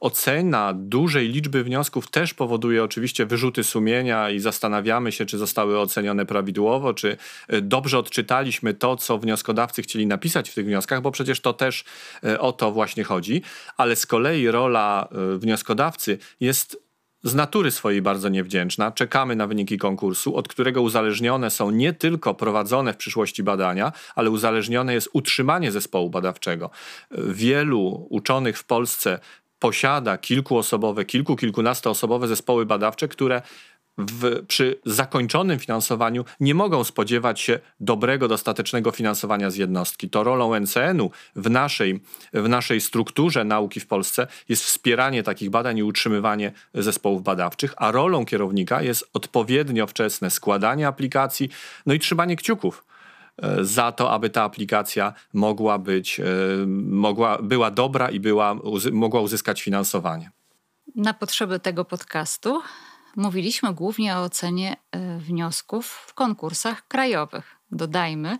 Ocena 0.00 0.72
dużej 0.76 1.28
liczby 1.28 1.64
wniosków 1.64 2.10
też 2.10 2.34
powoduje 2.34 2.84
oczywiście 2.84 3.26
wyrzuty 3.26 3.64
sumienia 3.64 4.30
i 4.30 4.38
zastanawiamy 4.38 5.12
się, 5.12 5.26
czy 5.26 5.38
zostały 5.38 5.78
ocenione 5.78 6.26
prawidłowo, 6.26 6.94
czy 6.94 7.16
dobrze 7.62 7.98
odczytaliśmy 7.98 8.74
to, 8.74 8.96
co 8.96 9.18
wnioskodawcy 9.18 9.82
chcieli 9.82 10.06
napisać 10.06 10.50
w 10.50 10.54
tych 10.54 10.66
wnioskach, 10.66 11.02
bo 11.02 11.10
przecież 11.10 11.40
to 11.40 11.52
też 11.52 11.84
e, 12.24 12.40
o 12.40 12.52
to 12.52 12.72
właśnie 12.72 13.04
chodzi. 13.04 13.42
Ale 13.76 13.96
z 13.96 14.06
kolei 14.06 14.48
rola 14.48 15.08
e, 15.34 15.38
wnioskodawcy 15.38 16.18
jest 16.40 16.83
z 17.24 17.34
natury 17.34 17.70
swojej 17.70 18.02
bardzo 18.02 18.28
niewdzięczna. 18.28 18.92
Czekamy 18.92 19.36
na 19.36 19.46
wyniki 19.46 19.78
konkursu, 19.78 20.36
od 20.36 20.48
którego 20.48 20.82
uzależnione 20.82 21.50
są 21.50 21.70
nie 21.70 21.92
tylko 21.92 22.34
prowadzone 22.34 22.92
w 22.92 22.96
przyszłości 22.96 23.42
badania, 23.42 23.92
ale 24.14 24.30
uzależnione 24.30 24.94
jest 24.94 25.08
utrzymanie 25.12 25.72
zespołu 25.72 26.10
badawczego. 26.10 26.70
Wielu 27.10 28.06
uczonych 28.10 28.58
w 28.58 28.64
Polsce 28.64 29.18
posiada 29.58 30.18
kilkuosobowe, 30.18 31.04
kilku, 31.04 31.36
kilkunastoosobowe 31.36 32.28
zespoły 32.28 32.66
badawcze, 32.66 33.08
które 33.08 33.42
w, 33.98 34.46
przy 34.46 34.80
zakończonym 34.84 35.58
finansowaniu 35.58 36.24
nie 36.40 36.54
mogą 36.54 36.84
spodziewać 36.84 37.40
się 37.40 37.58
dobrego, 37.80 38.28
dostatecznego 38.28 38.90
finansowania 38.90 39.50
z 39.50 39.56
jednostki. 39.56 40.10
To 40.10 40.24
rolą 40.24 40.60
NCN-u 40.60 41.10
w 41.36 41.50
naszej, 41.50 42.00
w 42.32 42.48
naszej 42.48 42.80
strukturze 42.80 43.44
nauki 43.44 43.80
w 43.80 43.86
Polsce 43.86 44.26
jest 44.48 44.64
wspieranie 44.64 45.22
takich 45.22 45.50
badań 45.50 45.78
i 45.78 45.82
utrzymywanie 45.82 46.52
zespołów 46.74 47.22
badawczych, 47.22 47.74
a 47.76 47.92
rolą 47.92 48.26
kierownika 48.26 48.82
jest 48.82 49.10
odpowiednio 49.12 49.86
wczesne 49.86 50.30
składanie 50.30 50.88
aplikacji, 50.88 51.48
no 51.86 51.94
i 51.94 51.98
trzymanie 51.98 52.36
kciuków 52.36 52.84
e, 53.42 53.64
za 53.64 53.92
to, 53.92 54.10
aby 54.10 54.30
ta 54.30 54.42
aplikacja 54.42 55.12
mogła 55.32 55.78
być, 55.78 56.20
e, 56.20 56.24
mogła, 56.86 57.38
była 57.42 57.70
dobra 57.70 58.10
i 58.10 58.20
była, 58.20 58.56
mogła 58.92 59.20
uzyskać 59.20 59.62
finansowanie. 59.62 60.30
Na 60.96 61.14
potrzeby 61.14 61.60
tego 61.60 61.84
podcastu 61.84 62.62
mówiliśmy 63.16 63.74
głównie 63.74 64.16
o 64.16 64.22
ocenie 64.22 64.76
e, 64.90 65.18
wniosków 65.18 65.86
w 65.86 66.14
konkursach 66.14 66.88
krajowych. 66.88 67.56
Dodajmy, 67.70 68.38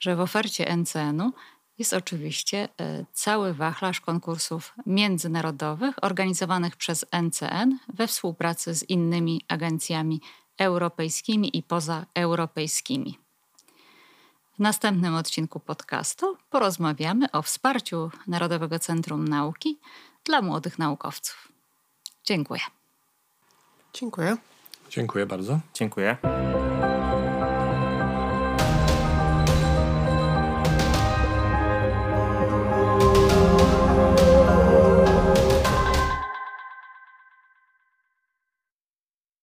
że 0.00 0.16
w 0.16 0.20
ofercie 0.20 0.76
NCN-u 0.76 1.32
jest 1.78 1.92
oczywiście 1.92 2.68
e, 2.80 3.04
cały 3.12 3.54
wachlarz 3.54 4.00
konkursów 4.00 4.74
międzynarodowych 4.86 6.04
organizowanych 6.04 6.76
przez 6.76 7.06
NCN 7.22 7.78
we 7.88 8.06
współpracy 8.06 8.74
z 8.74 8.82
innymi 8.82 9.44
agencjami 9.48 10.20
europejskimi 10.58 11.56
i 11.58 11.62
pozaeuropejskimi. 11.62 13.18
W 14.54 14.58
następnym 14.58 15.14
odcinku 15.14 15.60
podcastu 15.60 16.36
porozmawiamy 16.50 17.30
o 17.30 17.42
wsparciu 17.42 18.10
Narodowego 18.26 18.78
Centrum 18.78 19.28
Nauki 19.28 19.78
dla 20.24 20.42
młodych 20.42 20.78
naukowców. 20.78 21.48
Dziękuję. 22.24 22.60
Dziękuję. 23.94 24.36
Dziękuję 24.90 25.26
bardzo. 25.26 25.60
Dziękuję. 25.74 26.16